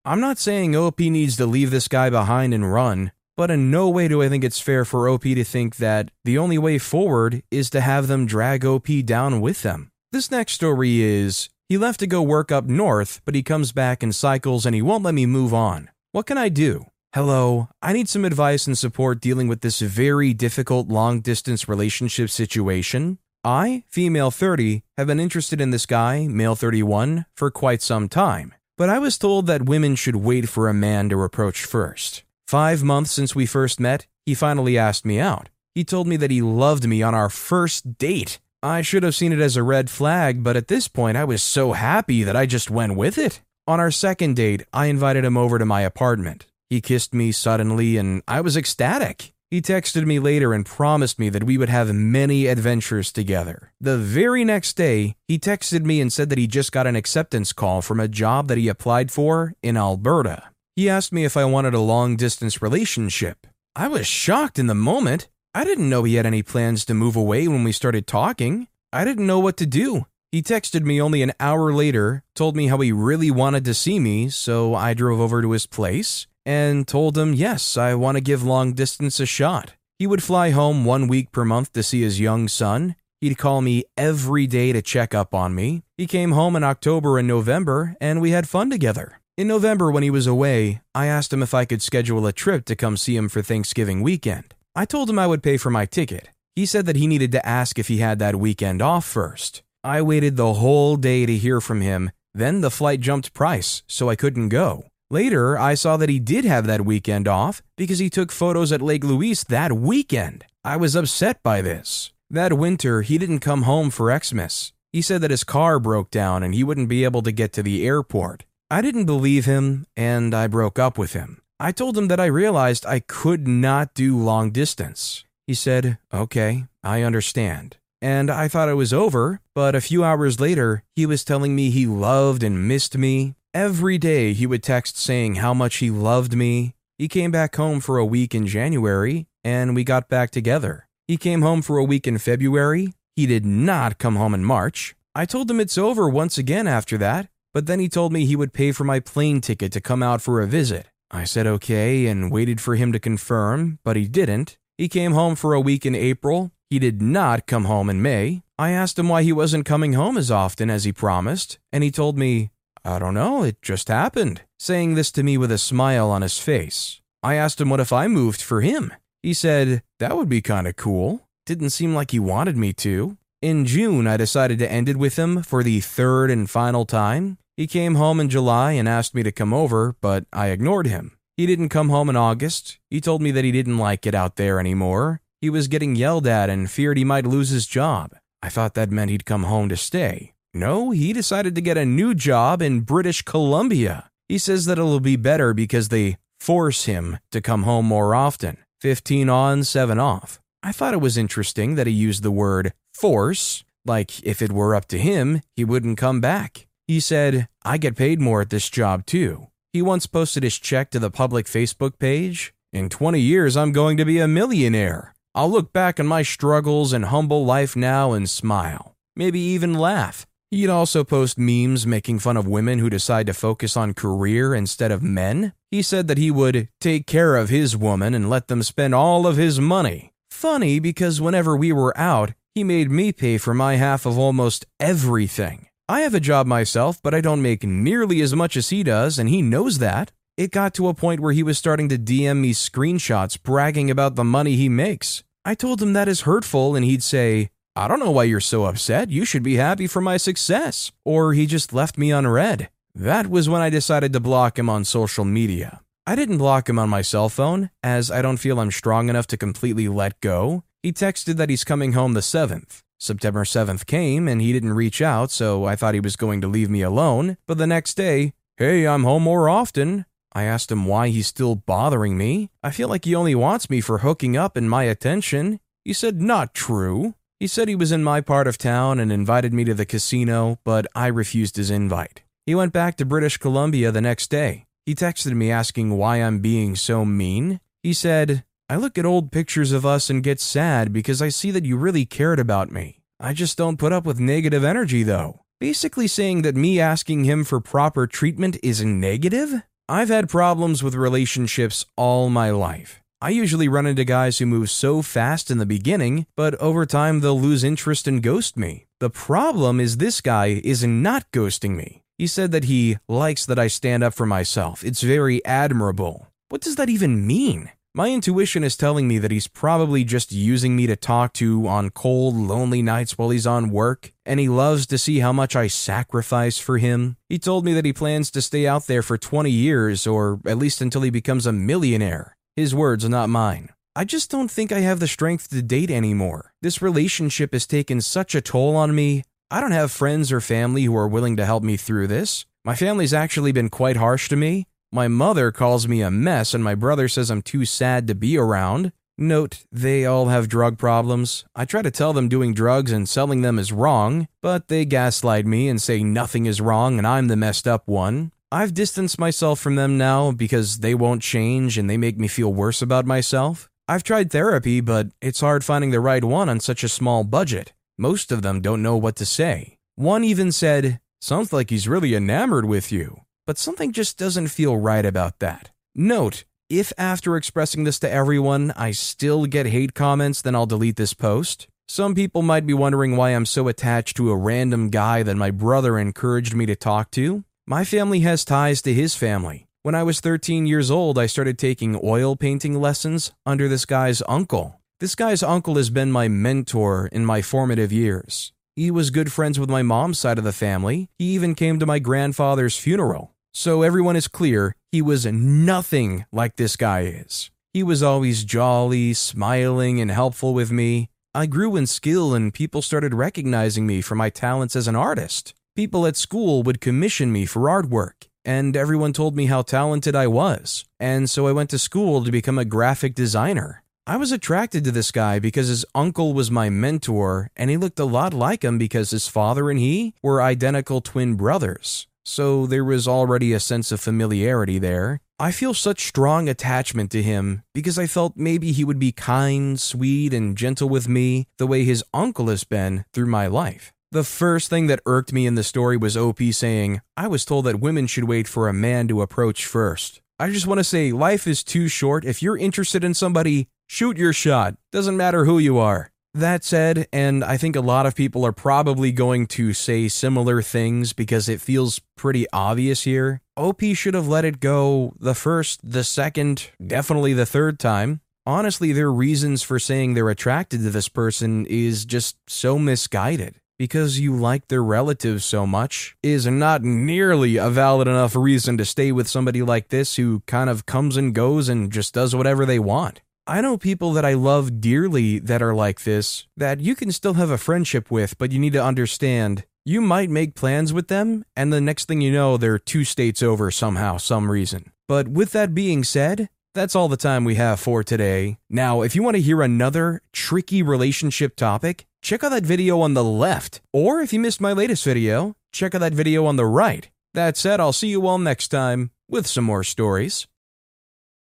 I'm 0.04 0.20
not 0.20 0.38
saying 0.38 0.76
OP 0.76 1.00
needs 1.00 1.36
to 1.38 1.46
leave 1.46 1.70
this 1.70 1.88
guy 1.88 2.08
behind 2.08 2.54
and 2.54 2.72
run, 2.72 3.10
but 3.36 3.50
in 3.50 3.70
no 3.70 3.88
way 3.88 4.06
do 4.06 4.22
I 4.22 4.28
think 4.28 4.44
it's 4.44 4.60
fair 4.60 4.84
for 4.84 5.08
OP 5.08 5.22
to 5.22 5.44
think 5.44 5.76
that 5.76 6.10
the 6.24 6.38
only 6.38 6.58
way 6.58 6.78
forward 6.78 7.42
is 7.50 7.68
to 7.70 7.80
have 7.80 8.06
them 8.06 8.26
drag 8.26 8.64
OP 8.64 8.86
down 9.04 9.40
with 9.40 9.62
them. 9.62 9.90
This 10.10 10.30
next 10.30 10.54
story 10.54 11.02
is 11.02 11.50
he 11.68 11.76
left 11.76 12.00
to 12.00 12.06
go 12.06 12.22
work 12.22 12.50
up 12.50 12.64
north, 12.64 13.20
but 13.26 13.34
he 13.34 13.42
comes 13.42 13.72
back 13.72 14.02
in 14.02 14.10
cycles 14.14 14.64
and 14.64 14.74
he 14.74 14.80
won't 14.80 15.04
let 15.04 15.12
me 15.12 15.26
move 15.26 15.52
on. 15.52 15.90
What 16.12 16.24
can 16.24 16.38
I 16.38 16.48
do? 16.48 16.86
Hello, 17.12 17.68
I 17.82 17.92
need 17.92 18.08
some 18.08 18.24
advice 18.24 18.66
and 18.66 18.76
support 18.76 19.20
dealing 19.20 19.48
with 19.48 19.60
this 19.60 19.80
very 19.80 20.32
difficult 20.32 20.88
long 20.88 21.20
distance 21.20 21.68
relationship 21.68 22.30
situation. 22.30 23.18
I, 23.44 23.84
female 23.90 24.30
30, 24.30 24.82
have 24.96 25.06
been 25.06 25.20
interested 25.20 25.60
in 25.60 25.72
this 25.72 25.84
guy, 25.84 26.26
male 26.26 26.54
31, 26.54 27.26
for 27.36 27.50
quite 27.50 27.82
some 27.82 28.08
time, 28.08 28.54
but 28.78 28.88
I 28.88 28.98
was 28.98 29.18
told 29.18 29.46
that 29.46 29.68
women 29.68 29.94
should 29.94 30.16
wait 30.16 30.48
for 30.48 30.70
a 30.70 30.74
man 30.74 31.10
to 31.10 31.22
approach 31.22 31.66
first. 31.66 32.24
Five 32.46 32.82
months 32.82 33.12
since 33.12 33.34
we 33.34 33.44
first 33.44 33.78
met, 33.78 34.06
he 34.24 34.34
finally 34.34 34.78
asked 34.78 35.04
me 35.04 35.20
out. 35.20 35.50
He 35.74 35.84
told 35.84 36.06
me 36.06 36.16
that 36.16 36.30
he 36.30 36.40
loved 36.40 36.88
me 36.88 37.02
on 37.02 37.14
our 37.14 37.28
first 37.28 37.98
date. 37.98 38.38
I 38.62 38.82
should 38.82 39.04
have 39.04 39.14
seen 39.14 39.32
it 39.32 39.38
as 39.38 39.56
a 39.56 39.62
red 39.62 39.88
flag, 39.88 40.42
but 40.42 40.56
at 40.56 40.66
this 40.66 40.88
point 40.88 41.16
I 41.16 41.24
was 41.24 41.42
so 41.44 41.74
happy 41.74 42.24
that 42.24 42.34
I 42.34 42.44
just 42.44 42.70
went 42.70 42.96
with 42.96 43.16
it. 43.16 43.40
On 43.68 43.78
our 43.78 43.92
second 43.92 44.34
date, 44.34 44.64
I 44.72 44.86
invited 44.86 45.24
him 45.24 45.36
over 45.36 45.58
to 45.58 45.64
my 45.64 45.82
apartment. 45.82 46.46
He 46.68 46.80
kissed 46.80 47.14
me 47.14 47.30
suddenly, 47.30 47.96
and 47.96 48.22
I 48.26 48.40
was 48.40 48.56
ecstatic. 48.56 49.32
He 49.50 49.62
texted 49.62 50.06
me 50.06 50.18
later 50.18 50.52
and 50.52 50.66
promised 50.66 51.20
me 51.20 51.28
that 51.28 51.44
we 51.44 51.56
would 51.56 51.68
have 51.68 51.94
many 51.94 52.46
adventures 52.46 53.12
together. 53.12 53.72
The 53.80 53.96
very 53.96 54.44
next 54.44 54.76
day, 54.76 55.14
he 55.28 55.38
texted 55.38 55.84
me 55.84 56.00
and 56.00 56.12
said 56.12 56.28
that 56.30 56.38
he 56.38 56.48
just 56.48 56.72
got 56.72 56.86
an 56.86 56.96
acceptance 56.96 57.52
call 57.52 57.80
from 57.80 58.00
a 58.00 58.08
job 58.08 58.48
that 58.48 58.58
he 58.58 58.68
applied 58.68 59.12
for 59.12 59.54
in 59.62 59.76
Alberta. 59.76 60.50
He 60.74 60.88
asked 60.88 61.12
me 61.12 61.24
if 61.24 61.36
I 61.36 61.44
wanted 61.44 61.74
a 61.74 61.80
long 61.80 62.16
distance 62.16 62.60
relationship. 62.60 63.46
I 63.76 63.86
was 63.86 64.06
shocked 64.06 64.58
in 64.58 64.66
the 64.66 64.74
moment. 64.74 65.28
I 65.54 65.64
didn't 65.64 65.88
know 65.88 66.04
he 66.04 66.16
had 66.16 66.26
any 66.26 66.42
plans 66.42 66.84
to 66.84 66.94
move 66.94 67.16
away 67.16 67.48
when 67.48 67.64
we 67.64 67.72
started 67.72 68.06
talking. 68.06 68.68
I 68.92 69.04
didn't 69.04 69.26
know 69.26 69.38
what 69.38 69.56
to 69.58 69.66
do. 69.66 70.06
He 70.30 70.42
texted 70.42 70.82
me 70.82 71.00
only 71.00 71.22
an 71.22 71.32
hour 71.40 71.72
later, 71.72 72.22
told 72.34 72.54
me 72.54 72.66
how 72.66 72.78
he 72.78 72.92
really 72.92 73.30
wanted 73.30 73.64
to 73.64 73.72
see 73.72 73.98
me, 73.98 74.28
so 74.28 74.74
I 74.74 74.92
drove 74.92 75.20
over 75.20 75.40
to 75.40 75.52
his 75.52 75.64
place 75.64 76.26
and 76.44 76.86
told 76.86 77.16
him, 77.16 77.32
yes, 77.32 77.76
I 77.78 77.94
want 77.94 78.16
to 78.16 78.22
give 78.22 78.42
long 78.42 78.74
distance 78.74 79.20
a 79.20 79.26
shot. 79.26 79.74
He 79.98 80.06
would 80.06 80.22
fly 80.22 80.50
home 80.50 80.84
one 80.84 81.08
week 81.08 81.32
per 81.32 81.44
month 81.44 81.72
to 81.72 81.82
see 81.82 82.02
his 82.02 82.20
young 82.20 82.46
son. 82.46 82.94
He'd 83.20 83.38
call 83.38 83.62
me 83.62 83.84
every 83.96 84.46
day 84.46 84.72
to 84.72 84.82
check 84.82 85.14
up 85.14 85.34
on 85.34 85.54
me. 85.54 85.82
He 85.96 86.06
came 86.06 86.32
home 86.32 86.56
in 86.56 86.62
October 86.62 87.18
and 87.18 87.26
November, 87.26 87.96
and 88.00 88.20
we 88.20 88.30
had 88.30 88.48
fun 88.48 88.70
together. 88.70 89.20
In 89.36 89.48
November, 89.48 89.90
when 89.90 90.02
he 90.02 90.10
was 90.10 90.26
away, 90.26 90.82
I 90.94 91.06
asked 91.06 91.32
him 91.32 91.42
if 91.42 91.54
I 91.54 91.64
could 91.64 91.82
schedule 91.82 92.26
a 92.26 92.32
trip 92.32 92.64
to 92.66 92.76
come 92.76 92.96
see 92.96 93.16
him 93.16 93.28
for 93.28 93.40
Thanksgiving 93.40 94.02
weekend. 94.02 94.54
I 94.74 94.84
told 94.84 95.10
him 95.10 95.18
I 95.18 95.26
would 95.26 95.42
pay 95.42 95.56
for 95.56 95.70
my 95.70 95.86
ticket. 95.86 96.30
He 96.54 96.66
said 96.66 96.86
that 96.86 96.96
he 96.96 97.06
needed 97.06 97.32
to 97.32 97.46
ask 97.46 97.78
if 97.78 97.88
he 97.88 97.98
had 97.98 98.18
that 98.18 98.36
weekend 98.36 98.82
off 98.82 99.04
first. 99.04 99.62
I 99.84 100.02
waited 100.02 100.36
the 100.36 100.54
whole 100.54 100.96
day 100.96 101.24
to 101.24 101.36
hear 101.36 101.60
from 101.60 101.80
him, 101.80 102.10
then 102.34 102.60
the 102.60 102.70
flight 102.70 103.00
jumped 103.00 103.32
price, 103.32 103.82
so 103.86 104.08
I 104.10 104.16
couldn't 104.16 104.48
go. 104.48 104.84
Later, 105.10 105.58
I 105.58 105.74
saw 105.74 105.96
that 105.96 106.10
he 106.10 106.20
did 106.20 106.44
have 106.44 106.66
that 106.66 106.84
weekend 106.84 107.26
off 107.26 107.62
because 107.76 107.98
he 107.98 108.10
took 108.10 108.30
photos 108.30 108.72
at 108.72 108.82
Lake 108.82 109.04
Louise 109.04 109.44
that 109.44 109.72
weekend. 109.72 110.44
I 110.64 110.76
was 110.76 110.94
upset 110.94 111.42
by 111.42 111.62
this. 111.62 112.12
That 112.28 112.58
winter, 112.58 113.02
he 113.02 113.16
didn't 113.16 113.38
come 113.38 113.62
home 113.62 113.88
for 113.90 114.16
Xmas. 114.16 114.72
He 114.92 115.00
said 115.00 115.22
that 115.22 115.30
his 115.30 115.44
car 115.44 115.78
broke 115.78 116.10
down 116.10 116.42
and 116.42 116.54
he 116.54 116.62
wouldn't 116.62 116.88
be 116.90 117.04
able 117.04 117.22
to 117.22 117.32
get 117.32 117.52
to 117.54 117.62
the 117.62 117.86
airport. 117.86 118.44
I 118.70 118.82
didn't 118.82 119.06
believe 119.06 119.46
him, 119.46 119.86
and 119.96 120.34
I 120.34 120.46
broke 120.46 120.78
up 120.78 120.98
with 120.98 121.14
him. 121.14 121.40
I 121.60 121.72
told 121.72 121.98
him 121.98 122.06
that 122.06 122.20
I 122.20 122.26
realized 122.26 122.86
I 122.86 123.00
could 123.00 123.48
not 123.48 123.92
do 123.92 124.16
long 124.16 124.52
distance. 124.52 125.24
He 125.44 125.54
said, 125.54 125.98
Okay, 126.14 126.66
I 126.84 127.02
understand. 127.02 127.78
And 128.00 128.30
I 128.30 128.46
thought 128.46 128.68
it 128.68 128.74
was 128.74 128.92
over, 128.92 129.40
but 129.56 129.74
a 129.74 129.80
few 129.80 130.04
hours 130.04 130.38
later, 130.38 130.84
he 130.94 131.04
was 131.04 131.24
telling 131.24 131.56
me 131.56 131.70
he 131.70 131.84
loved 131.84 132.44
and 132.44 132.68
missed 132.68 132.96
me. 132.96 133.34
Every 133.52 133.98
day 133.98 134.34
he 134.34 134.46
would 134.46 134.62
text 134.62 134.98
saying 134.98 135.36
how 135.36 135.52
much 135.52 135.78
he 135.78 135.90
loved 135.90 136.36
me. 136.36 136.74
He 136.96 137.08
came 137.08 137.32
back 137.32 137.56
home 137.56 137.80
for 137.80 137.98
a 137.98 138.06
week 138.06 138.36
in 138.36 138.46
January, 138.46 139.26
and 139.42 139.74
we 139.74 139.82
got 139.82 140.08
back 140.08 140.30
together. 140.30 140.86
He 141.08 141.16
came 141.16 141.42
home 141.42 141.62
for 141.62 141.76
a 141.78 141.84
week 141.84 142.06
in 142.06 142.18
February. 142.18 142.92
He 143.16 143.26
did 143.26 143.44
not 143.44 143.98
come 143.98 144.14
home 144.14 144.34
in 144.34 144.44
March. 144.44 144.94
I 145.12 145.24
told 145.24 145.50
him 145.50 145.58
it's 145.58 145.78
over 145.78 146.08
once 146.08 146.38
again 146.38 146.68
after 146.68 146.96
that, 146.98 147.28
but 147.52 147.66
then 147.66 147.80
he 147.80 147.88
told 147.88 148.12
me 148.12 148.26
he 148.26 148.36
would 148.36 148.52
pay 148.52 148.70
for 148.70 148.84
my 148.84 149.00
plane 149.00 149.40
ticket 149.40 149.72
to 149.72 149.80
come 149.80 150.04
out 150.04 150.22
for 150.22 150.40
a 150.40 150.46
visit. 150.46 150.86
I 151.10 151.24
said 151.24 151.46
okay 151.46 152.06
and 152.06 152.30
waited 152.30 152.60
for 152.60 152.76
him 152.76 152.92
to 152.92 152.98
confirm, 152.98 153.78
but 153.84 153.96
he 153.96 154.06
didn't. 154.06 154.58
He 154.76 154.88
came 154.88 155.12
home 155.12 155.36
for 155.36 155.54
a 155.54 155.60
week 155.60 155.86
in 155.86 155.94
April. 155.94 156.52
He 156.70 156.78
did 156.78 157.00
not 157.00 157.46
come 157.46 157.64
home 157.64 157.88
in 157.88 158.02
May. 158.02 158.42
I 158.58 158.70
asked 158.70 158.98
him 158.98 159.08
why 159.08 159.22
he 159.22 159.32
wasn't 159.32 159.64
coming 159.64 159.94
home 159.94 160.18
as 160.18 160.30
often 160.30 160.68
as 160.68 160.84
he 160.84 160.92
promised, 160.92 161.58
and 161.72 161.82
he 161.82 161.90
told 161.90 162.18
me, 162.18 162.50
I 162.84 162.98
don't 162.98 163.14
know, 163.14 163.42
it 163.42 163.62
just 163.62 163.88
happened, 163.88 164.42
saying 164.58 164.94
this 164.94 165.10
to 165.12 165.22
me 165.22 165.38
with 165.38 165.50
a 165.50 165.58
smile 165.58 166.10
on 166.10 166.22
his 166.22 166.38
face. 166.38 167.00
I 167.22 167.34
asked 167.34 167.60
him 167.60 167.70
what 167.70 167.80
if 167.80 167.92
I 167.92 168.06
moved 168.06 168.42
for 168.42 168.60
him. 168.60 168.92
He 169.22 169.34
said, 169.34 169.82
that 169.98 170.16
would 170.16 170.28
be 170.28 170.40
kinda 170.40 170.72
cool. 170.72 171.28
Didn't 171.46 171.70
seem 171.70 171.94
like 171.94 172.10
he 172.10 172.20
wanted 172.20 172.56
me 172.56 172.72
to. 172.74 173.16
In 173.40 173.64
June, 173.64 174.06
I 174.06 174.16
decided 174.16 174.58
to 174.58 174.70
end 174.70 174.88
it 174.88 174.96
with 174.96 175.16
him 175.16 175.42
for 175.42 175.62
the 175.62 175.80
third 175.80 176.30
and 176.30 176.50
final 176.50 176.84
time. 176.84 177.38
He 177.58 177.66
came 177.66 177.96
home 177.96 178.20
in 178.20 178.28
July 178.28 178.74
and 178.74 178.88
asked 178.88 179.16
me 179.16 179.24
to 179.24 179.32
come 179.32 179.52
over, 179.52 179.96
but 180.00 180.26
I 180.32 180.50
ignored 180.50 180.86
him. 180.86 181.18
He 181.36 181.44
didn't 181.44 181.70
come 181.70 181.88
home 181.88 182.08
in 182.08 182.14
August. 182.14 182.78
He 182.88 183.00
told 183.00 183.20
me 183.20 183.32
that 183.32 183.44
he 183.44 183.50
didn't 183.50 183.78
like 183.78 184.06
it 184.06 184.14
out 184.14 184.36
there 184.36 184.60
anymore. 184.60 185.22
He 185.40 185.50
was 185.50 185.66
getting 185.66 185.96
yelled 185.96 186.28
at 186.28 186.48
and 186.48 186.70
feared 186.70 186.98
he 186.98 187.04
might 187.04 187.26
lose 187.26 187.48
his 187.48 187.66
job. 187.66 188.14
I 188.40 188.48
thought 188.48 188.74
that 188.74 188.92
meant 188.92 189.10
he'd 189.10 189.24
come 189.24 189.42
home 189.42 189.68
to 189.70 189.76
stay. 189.76 190.34
No, 190.54 190.92
he 190.92 191.12
decided 191.12 191.56
to 191.56 191.60
get 191.60 191.76
a 191.76 191.84
new 191.84 192.14
job 192.14 192.62
in 192.62 192.82
British 192.82 193.22
Columbia. 193.22 194.08
He 194.28 194.38
says 194.38 194.66
that 194.66 194.78
it'll 194.78 195.00
be 195.00 195.16
better 195.16 195.52
because 195.52 195.88
they 195.88 196.18
force 196.38 196.84
him 196.84 197.18
to 197.32 197.40
come 197.40 197.64
home 197.64 197.86
more 197.86 198.14
often 198.14 198.58
15 198.82 199.28
on, 199.28 199.64
7 199.64 199.98
off. 199.98 200.38
I 200.62 200.70
thought 200.70 200.94
it 200.94 201.00
was 201.00 201.18
interesting 201.18 201.74
that 201.74 201.88
he 201.88 201.92
used 201.92 202.22
the 202.22 202.30
word 202.30 202.72
force, 202.94 203.64
like 203.84 204.22
if 204.22 204.40
it 204.42 204.52
were 204.52 204.76
up 204.76 204.86
to 204.86 204.98
him, 204.98 205.40
he 205.56 205.64
wouldn't 205.64 205.98
come 205.98 206.20
back. 206.20 206.67
He 206.88 207.00
said, 207.00 207.48
I 207.62 207.76
get 207.76 207.96
paid 207.96 208.18
more 208.18 208.40
at 208.40 208.48
this 208.48 208.70
job 208.70 209.04
too. 209.04 209.48
He 209.74 209.82
once 209.82 210.06
posted 210.06 210.42
his 210.42 210.58
check 210.58 210.90
to 210.90 210.98
the 210.98 211.10
public 211.10 211.44
Facebook 211.44 211.98
page. 211.98 212.54
In 212.72 212.88
20 212.88 213.20
years, 213.20 213.58
I'm 213.58 213.72
going 213.72 213.98
to 213.98 214.06
be 214.06 214.18
a 214.18 214.26
millionaire. 214.26 215.14
I'll 215.34 215.50
look 215.50 215.70
back 215.74 216.00
on 216.00 216.06
my 216.06 216.22
struggles 216.22 216.94
and 216.94 217.04
humble 217.04 217.44
life 217.44 217.76
now 217.76 218.14
and 218.14 218.28
smile, 218.28 218.96
maybe 219.14 219.38
even 219.38 219.74
laugh. 219.74 220.24
He'd 220.50 220.70
also 220.70 221.04
post 221.04 221.36
memes 221.38 221.86
making 221.86 222.20
fun 222.20 222.38
of 222.38 222.48
women 222.48 222.78
who 222.78 222.88
decide 222.88 223.26
to 223.26 223.34
focus 223.34 223.76
on 223.76 223.92
career 223.92 224.54
instead 224.54 224.90
of 224.90 225.02
men. 225.02 225.52
He 225.70 225.82
said 225.82 226.08
that 226.08 226.16
he 226.16 226.30
would 226.30 226.70
take 226.80 227.06
care 227.06 227.36
of 227.36 227.50
his 227.50 227.76
woman 227.76 228.14
and 228.14 228.30
let 228.30 228.48
them 228.48 228.62
spend 228.62 228.94
all 228.94 229.26
of 229.26 229.36
his 229.36 229.60
money. 229.60 230.14
Funny 230.30 230.78
because 230.78 231.20
whenever 231.20 231.54
we 231.54 231.70
were 231.70 231.96
out, 231.98 232.32
he 232.54 232.64
made 232.64 232.90
me 232.90 233.12
pay 233.12 233.36
for 233.36 233.52
my 233.52 233.76
half 233.76 234.06
of 234.06 234.18
almost 234.18 234.64
everything. 234.80 235.67
I 235.90 236.00
have 236.02 236.12
a 236.12 236.20
job 236.20 236.46
myself, 236.46 237.00
but 237.02 237.14
I 237.14 237.22
don't 237.22 237.40
make 237.40 237.64
nearly 237.64 238.20
as 238.20 238.34
much 238.34 238.58
as 238.58 238.68
he 238.68 238.82
does, 238.82 239.18
and 239.18 239.26
he 239.26 239.40
knows 239.40 239.78
that. 239.78 240.12
It 240.36 240.50
got 240.50 240.74
to 240.74 240.88
a 240.88 240.94
point 240.94 241.20
where 241.20 241.32
he 241.32 241.42
was 241.42 241.56
starting 241.56 241.88
to 241.88 241.96
DM 241.96 242.42
me 242.42 242.52
screenshots 242.52 243.42
bragging 243.42 243.90
about 243.90 244.14
the 244.14 244.22
money 244.22 244.54
he 244.54 244.68
makes. 244.68 245.24
I 245.46 245.54
told 245.54 245.80
him 245.80 245.94
that 245.94 246.06
is 246.06 246.20
hurtful, 246.20 246.76
and 246.76 246.84
he'd 246.84 247.02
say, 247.02 247.48
I 247.74 247.88
don't 247.88 248.00
know 248.00 248.10
why 248.10 248.24
you're 248.24 248.38
so 248.38 248.66
upset. 248.66 249.08
You 249.08 249.24
should 249.24 249.42
be 249.42 249.56
happy 249.56 249.86
for 249.86 250.02
my 250.02 250.18
success. 250.18 250.92
Or 251.06 251.32
he 251.32 251.46
just 251.46 251.72
left 251.72 251.96
me 251.96 252.12
unread. 252.12 252.68
That 252.94 253.28
was 253.28 253.48
when 253.48 253.62
I 253.62 253.70
decided 253.70 254.12
to 254.12 254.20
block 254.20 254.58
him 254.58 254.68
on 254.68 254.84
social 254.84 255.24
media. 255.24 255.80
I 256.06 256.16
didn't 256.16 256.36
block 256.36 256.68
him 256.68 256.78
on 256.78 256.90
my 256.90 257.00
cell 257.00 257.30
phone, 257.30 257.70
as 257.82 258.10
I 258.10 258.20
don't 258.20 258.36
feel 258.36 258.60
I'm 258.60 258.70
strong 258.70 259.08
enough 259.08 259.26
to 259.28 259.38
completely 259.38 259.88
let 259.88 260.20
go. 260.20 260.64
He 260.82 260.92
texted 260.92 261.36
that 261.36 261.48
he's 261.48 261.64
coming 261.64 261.94
home 261.94 262.12
the 262.12 262.20
7th. 262.20 262.82
September 262.98 263.44
7th 263.44 263.86
came 263.86 264.28
and 264.28 264.40
he 264.40 264.52
didn't 264.52 264.74
reach 264.74 265.00
out, 265.00 265.30
so 265.30 265.64
I 265.64 265.76
thought 265.76 265.94
he 265.94 266.00
was 266.00 266.16
going 266.16 266.40
to 266.40 266.48
leave 266.48 266.68
me 266.68 266.82
alone. 266.82 267.36
But 267.46 267.58
the 267.58 267.66
next 267.66 267.94
day, 267.94 268.32
hey, 268.56 268.86
I'm 268.86 269.04
home 269.04 269.22
more 269.22 269.48
often. 269.48 270.04
I 270.32 270.44
asked 270.44 270.70
him 270.70 270.84
why 270.84 271.08
he's 271.08 271.26
still 271.26 271.54
bothering 271.54 272.18
me. 272.18 272.50
I 272.62 272.70
feel 272.70 272.88
like 272.88 273.04
he 273.04 273.14
only 273.14 273.34
wants 273.34 273.70
me 273.70 273.80
for 273.80 273.98
hooking 273.98 274.36
up 274.36 274.56
and 274.56 274.68
my 274.68 274.84
attention. 274.84 275.60
He 275.84 275.92
said, 275.92 276.20
not 276.20 276.54
true. 276.54 277.14
He 277.40 277.46
said 277.46 277.68
he 277.68 277.76
was 277.76 277.92
in 277.92 278.02
my 278.02 278.20
part 278.20 278.48
of 278.48 278.58
town 278.58 278.98
and 278.98 279.12
invited 279.12 279.54
me 279.54 279.64
to 279.64 279.74
the 279.74 279.86
casino, 279.86 280.58
but 280.64 280.86
I 280.94 281.06
refused 281.06 281.56
his 281.56 281.70
invite. 281.70 282.22
He 282.46 282.54
went 282.54 282.72
back 282.72 282.96
to 282.96 283.04
British 283.04 283.36
Columbia 283.36 283.92
the 283.92 284.00
next 284.00 284.28
day. 284.28 284.66
He 284.84 284.94
texted 284.94 285.34
me 285.34 285.50
asking 285.50 285.96
why 285.96 286.16
I'm 286.16 286.40
being 286.40 286.74
so 286.74 287.04
mean. 287.04 287.60
He 287.82 287.92
said, 287.92 288.44
I 288.70 288.76
look 288.76 288.98
at 288.98 289.06
old 289.06 289.32
pictures 289.32 289.72
of 289.72 289.86
us 289.86 290.10
and 290.10 290.22
get 290.22 290.42
sad 290.42 290.92
because 290.92 291.22
I 291.22 291.30
see 291.30 291.50
that 291.52 291.64
you 291.64 291.78
really 291.78 292.04
cared 292.04 292.38
about 292.38 292.70
me. 292.70 293.00
I 293.18 293.32
just 293.32 293.56
don't 293.56 293.78
put 293.78 293.94
up 293.94 294.04
with 294.04 294.20
negative 294.20 294.62
energy 294.62 295.02
though. 295.02 295.40
Basically 295.58 296.06
saying 296.06 296.42
that 296.42 296.54
me 296.54 296.78
asking 296.78 297.24
him 297.24 297.44
for 297.44 297.60
proper 297.60 298.06
treatment 298.06 298.58
is 298.62 298.84
negative? 298.84 299.62
I've 299.88 300.10
had 300.10 300.28
problems 300.28 300.82
with 300.82 300.94
relationships 300.94 301.86
all 301.96 302.28
my 302.28 302.50
life. 302.50 303.00
I 303.22 303.30
usually 303.30 303.68
run 303.68 303.86
into 303.86 304.04
guys 304.04 304.36
who 304.36 304.44
move 304.44 304.68
so 304.68 305.00
fast 305.00 305.50
in 305.50 305.56
the 305.56 305.64
beginning, 305.64 306.26
but 306.36 306.54
over 306.56 306.84
time 306.84 307.20
they'll 307.20 307.40
lose 307.40 307.64
interest 307.64 308.06
and 308.06 308.22
ghost 308.22 308.58
me. 308.58 308.84
The 309.00 309.08
problem 309.08 309.80
is 309.80 309.96
this 309.96 310.20
guy 310.20 310.60
is 310.62 310.84
not 310.84 311.24
ghosting 311.32 311.74
me. 311.74 312.02
He 312.18 312.26
said 312.26 312.52
that 312.52 312.64
he 312.64 312.98
likes 313.08 313.46
that 313.46 313.58
I 313.58 313.68
stand 313.68 314.04
up 314.04 314.12
for 314.12 314.26
myself. 314.26 314.84
It's 314.84 315.00
very 315.00 315.42
admirable. 315.46 316.28
What 316.50 316.60
does 316.60 316.76
that 316.76 316.90
even 316.90 317.26
mean? 317.26 317.70
My 317.98 318.10
intuition 318.10 318.62
is 318.62 318.76
telling 318.76 319.08
me 319.08 319.18
that 319.18 319.32
he's 319.32 319.48
probably 319.48 320.04
just 320.04 320.30
using 320.30 320.76
me 320.76 320.86
to 320.86 320.94
talk 320.94 321.32
to 321.32 321.66
on 321.66 321.90
cold, 321.90 322.36
lonely 322.36 322.80
nights 322.80 323.18
while 323.18 323.30
he's 323.30 323.44
on 323.44 323.70
work, 323.70 324.12
and 324.24 324.38
he 324.38 324.48
loves 324.48 324.86
to 324.86 324.98
see 324.98 325.18
how 325.18 325.32
much 325.32 325.56
I 325.56 325.66
sacrifice 325.66 326.60
for 326.60 326.78
him. 326.78 327.16
He 327.28 327.40
told 327.40 327.64
me 327.64 327.72
that 327.72 327.84
he 327.84 327.92
plans 327.92 328.30
to 328.30 328.40
stay 328.40 328.68
out 328.68 328.86
there 328.86 329.02
for 329.02 329.18
20 329.18 329.50
years, 329.50 330.06
or 330.06 330.38
at 330.46 330.58
least 330.58 330.80
until 330.80 331.02
he 331.02 331.10
becomes 331.10 331.44
a 331.44 331.50
millionaire. 331.52 332.36
His 332.54 332.72
words, 332.72 333.04
are 333.04 333.08
not 333.08 333.30
mine. 333.30 333.70
I 333.96 334.04
just 334.04 334.30
don't 334.30 334.48
think 334.48 334.70
I 334.70 334.78
have 334.78 335.00
the 335.00 335.08
strength 335.08 335.50
to 335.50 335.60
date 335.60 335.90
anymore. 335.90 336.52
This 336.62 336.80
relationship 336.80 337.52
has 337.52 337.66
taken 337.66 338.00
such 338.00 338.36
a 338.36 338.40
toll 338.40 338.76
on 338.76 338.94
me. 338.94 339.24
I 339.50 339.60
don't 339.60 339.72
have 339.72 339.90
friends 339.90 340.30
or 340.30 340.40
family 340.40 340.84
who 340.84 340.96
are 340.96 341.08
willing 341.08 341.36
to 341.36 341.44
help 341.44 341.64
me 341.64 341.76
through 341.76 342.06
this. 342.06 342.46
My 342.64 342.76
family's 342.76 343.12
actually 343.12 343.50
been 343.50 343.70
quite 343.70 343.96
harsh 343.96 344.28
to 344.28 344.36
me. 344.36 344.68
My 344.90 345.06
mother 345.06 345.52
calls 345.52 345.86
me 345.86 346.00
a 346.00 346.10
mess, 346.10 346.54
and 346.54 346.64
my 346.64 346.74
brother 346.74 347.08
says 347.08 347.30
I'm 347.30 347.42
too 347.42 347.64
sad 347.64 348.06
to 348.06 348.14
be 348.14 348.38
around. 348.38 348.92
Note, 349.20 349.64
they 349.72 350.06
all 350.06 350.28
have 350.28 350.48
drug 350.48 350.78
problems. 350.78 351.44
I 351.54 351.64
try 351.64 351.82
to 351.82 351.90
tell 351.90 352.12
them 352.12 352.28
doing 352.28 352.54
drugs 352.54 352.92
and 352.92 353.08
selling 353.08 353.42
them 353.42 353.58
is 353.58 353.72
wrong, 353.72 354.28
but 354.40 354.68
they 354.68 354.84
gaslight 354.84 355.44
me 355.44 355.68
and 355.68 355.82
say 355.82 356.04
nothing 356.04 356.46
is 356.46 356.60
wrong 356.60 356.98
and 356.98 357.06
I'm 357.06 357.26
the 357.26 357.36
messed 357.36 357.66
up 357.66 357.88
one. 357.88 358.30
I've 358.52 358.72
distanced 358.72 359.18
myself 359.18 359.58
from 359.58 359.74
them 359.74 359.98
now 359.98 360.30
because 360.30 360.78
they 360.78 360.94
won't 360.94 361.20
change 361.20 361.76
and 361.76 361.90
they 361.90 361.96
make 361.96 362.16
me 362.16 362.28
feel 362.28 362.54
worse 362.54 362.80
about 362.80 363.06
myself. 363.06 363.68
I've 363.88 364.04
tried 364.04 364.30
therapy, 364.30 364.80
but 364.80 365.08
it's 365.20 365.40
hard 365.40 365.64
finding 365.64 365.90
the 365.90 366.00
right 366.00 366.22
one 366.22 366.48
on 366.48 366.60
such 366.60 366.84
a 366.84 366.88
small 366.88 367.24
budget. 367.24 367.72
Most 367.98 368.30
of 368.30 368.42
them 368.42 368.60
don't 368.60 368.82
know 368.82 368.96
what 368.96 369.16
to 369.16 369.26
say. 369.26 369.78
One 369.96 370.22
even 370.22 370.52
said, 370.52 371.00
Sounds 371.20 371.52
like 371.52 371.70
he's 371.70 371.88
really 371.88 372.14
enamored 372.14 372.66
with 372.66 372.92
you, 372.92 373.22
but 373.48 373.56
something 373.56 373.92
just 373.92 374.18
doesn't 374.18 374.48
feel 374.48 374.76
right 374.76 375.06
about 375.06 375.38
that. 375.38 375.70
Note, 375.94 376.44
if 376.68 376.92
after 376.98 377.34
expressing 377.34 377.84
this 377.84 377.98
to 377.98 378.10
everyone 378.10 378.74
I 378.76 378.90
still 378.90 379.46
get 379.46 379.64
hate 379.64 379.94
comments, 379.94 380.42
then 380.42 380.54
I'll 380.54 380.66
delete 380.66 380.96
this 380.96 381.14
post. 381.14 381.66
Some 381.88 382.14
people 382.14 382.42
might 382.42 382.66
be 382.66 382.74
wondering 382.74 383.16
why 383.16 383.30
I'm 383.30 383.46
so 383.46 383.66
attached 383.66 384.18
to 384.18 384.30
a 384.30 384.36
random 384.36 384.90
guy 384.90 385.22
that 385.22 385.38
my 385.38 385.50
brother 385.50 385.98
encouraged 385.98 386.54
me 386.54 386.66
to 386.66 386.76
talk 386.76 387.10
to. 387.12 387.42
My 387.66 387.86
family 387.86 388.20
has 388.20 388.44
ties 388.44 388.82
to 388.82 388.92
his 388.92 389.14
family. 389.14 389.66
When 389.82 389.94
I 389.94 390.02
was 390.02 390.20
13 390.20 390.66
years 390.66 390.90
old, 390.90 391.18
I 391.18 391.24
started 391.24 391.58
taking 391.58 391.98
oil 392.04 392.36
painting 392.36 392.78
lessons 392.78 393.32
under 393.46 393.66
this 393.66 393.86
guy's 393.86 394.22
uncle. 394.28 394.78
This 395.00 395.14
guy's 395.14 395.42
uncle 395.42 395.76
has 395.76 395.88
been 395.88 396.12
my 396.12 396.28
mentor 396.28 397.06
in 397.06 397.24
my 397.24 397.40
formative 397.40 397.92
years. 397.92 398.52
He 398.76 398.90
was 398.90 399.08
good 399.08 399.32
friends 399.32 399.58
with 399.58 399.70
my 399.70 399.82
mom's 399.82 400.18
side 400.18 400.36
of 400.36 400.44
the 400.44 400.52
family. 400.52 401.08
He 401.18 401.30
even 401.34 401.54
came 401.54 401.78
to 401.78 401.86
my 401.86 401.98
grandfather's 401.98 402.76
funeral. 402.76 403.34
So 403.52 403.82
everyone 403.82 404.16
is 404.16 404.28
clear, 404.28 404.76
he 404.92 405.02
was 405.02 405.26
nothing 405.26 406.26
like 406.32 406.56
this 406.56 406.76
guy 406.76 407.00
is. 407.02 407.50
He 407.72 407.82
was 407.82 408.02
always 408.02 408.44
jolly, 408.44 409.14
smiling, 409.14 410.00
and 410.00 410.10
helpful 410.10 410.54
with 410.54 410.70
me. 410.70 411.10
I 411.34 411.46
grew 411.46 411.76
in 411.76 411.86
skill 411.86 412.34
and 412.34 412.54
people 412.54 412.82
started 412.82 413.14
recognizing 413.14 413.86
me 413.86 414.00
for 414.00 414.14
my 414.14 414.30
talents 414.30 414.74
as 414.74 414.88
an 414.88 414.96
artist. 414.96 415.54
People 415.76 416.06
at 416.06 416.16
school 416.16 416.62
would 416.62 416.80
commission 416.80 417.30
me 417.30 417.46
for 417.46 417.62
artwork, 417.62 418.26
and 418.44 418.76
everyone 418.76 419.12
told 419.12 419.36
me 419.36 419.46
how 419.46 419.62
talented 419.62 420.16
I 420.16 420.26
was. 420.26 420.84
And 420.98 421.30
so 421.30 421.46
I 421.46 421.52
went 421.52 421.70
to 421.70 421.78
school 421.78 422.24
to 422.24 422.32
become 422.32 422.58
a 422.58 422.64
graphic 422.64 423.14
designer. 423.14 423.82
I 424.06 424.16
was 424.16 424.32
attracted 424.32 424.84
to 424.84 424.90
this 424.90 425.12
guy 425.12 425.38
because 425.38 425.68
his 425.68 425.84
uncle 425.94 426.32
was 426.32 426.50
my 426.50 426.70
mentor, 426.70 427.50
and 427.54 427.70
he 427.70 427.76
looked 427.76 428.00
a 428.00 428.04
lot 428.04 428.32
like 428.32 428.64
him 428.64 428.78
because 428.78 429.10
his 429.10 429.28
father 429.28 429.70
and 429.70 429.78
he 429.78 430.14
were 430.22 430.42
identical 430.42 431.00
twin 431.00 431.34
brothers. 431.34 432.06
So 432.30 432.66
there 432.66 432.84
was 432.84 433.08
already 433.08 433.54
a 433.54 433.58
sense 433.58 433.90
of 433.90 434.02
familiarity 434.02 434.78
there. 434.78 435.20
I 435.38 435.50
feel 435.50 435.72
such 435.72 436.06
strong 436.06 436.46
attachment 436.46 437.10
to 437.12 437.22
him 437.22 437.62
because 437.72 437.98
I 437.98 438.06
felt 438.06 438.36
maybe 438.36 438.70
he 438.70 438.84
would 438.84 438.98
be 438.98 439.12
kind, 439.12 439.80
sweet, 439.80 440.34
and 440.34 440.54
gentle 440.54 440.90
with 440.90 441.08
me 441.08 441.46
the 441.56 441.66
way 441.66 441.84
his 441.84 442.04
uncle 442.12 442.48
has 442.48 442.64
been 442.64 443.06
through 443.14 443.28
my 443.28 443.46
life. 443.46 443.94
The 444.12 444.24
first 444.24 444.68
thing 444.68 444.88
that 444.88 445.00
irked 445.06 445.32
me 445.32 445.46
in 445.46 445.54
the 445.54 445.64
story 445.64 445.96
was 445.96 446.18
OP 446.18 446.40
saying, 446.52 447.00
I 447.16 447.28
was 447.28 447.46
told 447.46 447.64
that 447.64 447.80
women 447.80 448.06
should 448.06 448.24
wait 448.24 448.46
for 448.46 448.68
a 448.68 448.74
man 448.74 449.08
to 449.08 449.22
approach 449.22 449.64
first. 449.64 450.20
I 450.38 450.50
just 450.50 450.66
want 450.66 450.80
to 450.80 450.84
say, 450.84 451.12
life 451.12 451.46
is 451.46 451.64
too 451.64 451.88
short. 451.88 452.26
If 452.26 452.42
you're 452.42 452.58
interested 452.58 453.04
in 453.04 453.14
somebody, 453.14 453.68
shoot 453.86 454.18
your 454.18 454.34
shot. 454.34 454.74
Doesn't 454.92 455.16
matter 455.16 455.46
who 455.46 455.58
you 455.58 455.78
are. 455.78 456.10
That 456.34 456.62
said, 456.62 457.08
and 457.12 457.42
I 457.42 457.56
think 457.56 457.74
a 457.74 457.80
lot 457.80 458.06
of 458.06 458.14
people 458.14 458.44
are 458.44 458.52
probably 458.52 459.12
going 459.12 459.46
to 459.48 459.72
say 459.72 460.08
similar 460.08 460.62
things 460.62 461.12
because 461.12 461.48
it 461.48 461.60
feels 461.60 462.00
pretty 462.16 462.46
obvious 462.52 463.02
here. 463.02 463.40
OP 463.56 463.82
should 463.94 464.14
have 464.14 464.28
let 464.28 464.44
it 464.44 464.60
go 464.60 465.14
the 465.18 465.34
first, 465.34 465.80
the 465.82 466.04
second, 466.04 466.70
definitely 466.84 467.32
the 467.32 467.46
third 467.46 467.78
time. 467.78 468.20
Honestly, 468.46 468.92
their 468.92 469.10
reasons 469.10 469.62
for 469.62 469.78
saying 469.78 470.14
they're 470.14 470.30
attracted 470.30 470.82
to 470.82 470.90
this 470.90 471.08
person 471.08 471.66
is 471.66 472.04
just 472.04 472.36
so 472.46 472.78
misguided 472.78 473.56
because 473.78 474.18
you 474.18 474.34
like 474.34 474.68
their 474.68 474.82
relatives 474.82 475.44
so 475.44 475.66
much 475.66 476.16
is 476.22 476.46
not 476.46 476.82
nearly 476.82 477.56
a 477.56 477.70
valid 477.70 478.08
enough 478.08 478.34
reason 478.34 478.76
to 478.76 478.84
stay 478.84 479.12
with 479.12 479.28
somebody 479.28 479.62
like 479.62 479.88
this 479.88 480.16
who 480.16 480.40
kind 480.46 480.68
of 480.68 480.86
comes 480.86 481.16
and 481.16 481.34
goes 481.34 481.68
and 481.68 481.92
just 481.92 482.14
does 482.14 482.34
whatever 482.34 482.66
they 482.66 482.78
want. 482.78 483.22
I 483.48 483.62
know 483.62 483.78
people 483.78 484.12
that 484.12 484.26
I 484.26 484.34
love 484.34 484.78
dearly 484.78 485.38
that 485.38 485.62
are 485.62 485.74
like 485.74 486.02
this, 486.02 486.46
that 486.58 486.80
you 486.80 486.94
can 486.94 487.10
still 487.10 487.32
have 487.34 487.48
a 487.48 487.56
friendship 487.56 488.10
with, 488.10 488.36
but 488.36 488.52
you 488.52 488.58
need 488.58 488.74
to 488.74 488.84
understand 488.84 489.64
you 489.86 490.02
might 490.02 490.28
make 490.28 490.54
plans 490.54 490.92
with 490.92 491.08
them, 491.08 491.46
and 491.56 491.72
the 491.72 491.80
next 491.80 492.04
thing 492.04 492.20
you 492.20 492.30
know, 492.30 492.58
they're 492.58 492.78
two 492.78 493.04
states 493.04 493.42
over 493.42 493.70
somehow, 493.70 494.18
some 494.18 494.50
reason. 494.50 494.92
But 495.08 495.28
with 495.28 495.52
that 495.52 495.74
being 495.74 496.04
said, 496.04 496.50
that's 496.74 496.94
all 496.94 497.08
the 497.08 497.16
time 497.16 497.46
we 497.46 497.54
have 497.54 497.80
for 497.80 498.04
today. 498.04 498.58
Now, 498.68 499.00
if 499.00 499.16
you 499.16 499.22
want 499.22 499.36
to 499.36 499.42
hear 499.42 499.62
another 499.62 500.20
tricky 500.30 500.82
relationship 500.82 501.56
topic, 501.56 502.04
check 502.20 502.44
out 502.44 502.50
that 502.50 502.66
video 502.66 503.00
on 503.00 503.14
the 503.14 503.24
left. 503.24 503.80
Or 503.94 504.20
if 504.20 504.34
you 504.34 504.40
missed 504.40 504.60
my 504.60 504.74
latest 504.74 505.06
video, 505.06 505.56
check 505.72 505.94
out 505.94 506.02
that 506.02 506.12
video 506.12 506.44
on 506.44 506.56
the 506.56 506.66
right. 506.66 507.08
That 507.32 507.56
said, 507.56 507.80
I'll 507.80 507.94
see 507.94 508.08
you 508.08 508.26
all 508.26 508.36
next 508.36 508.68
time 508.68 509.10
with 509.26 509.46
some 509.46 509.64
more 509.64 509.84
stories. 509.84 510.46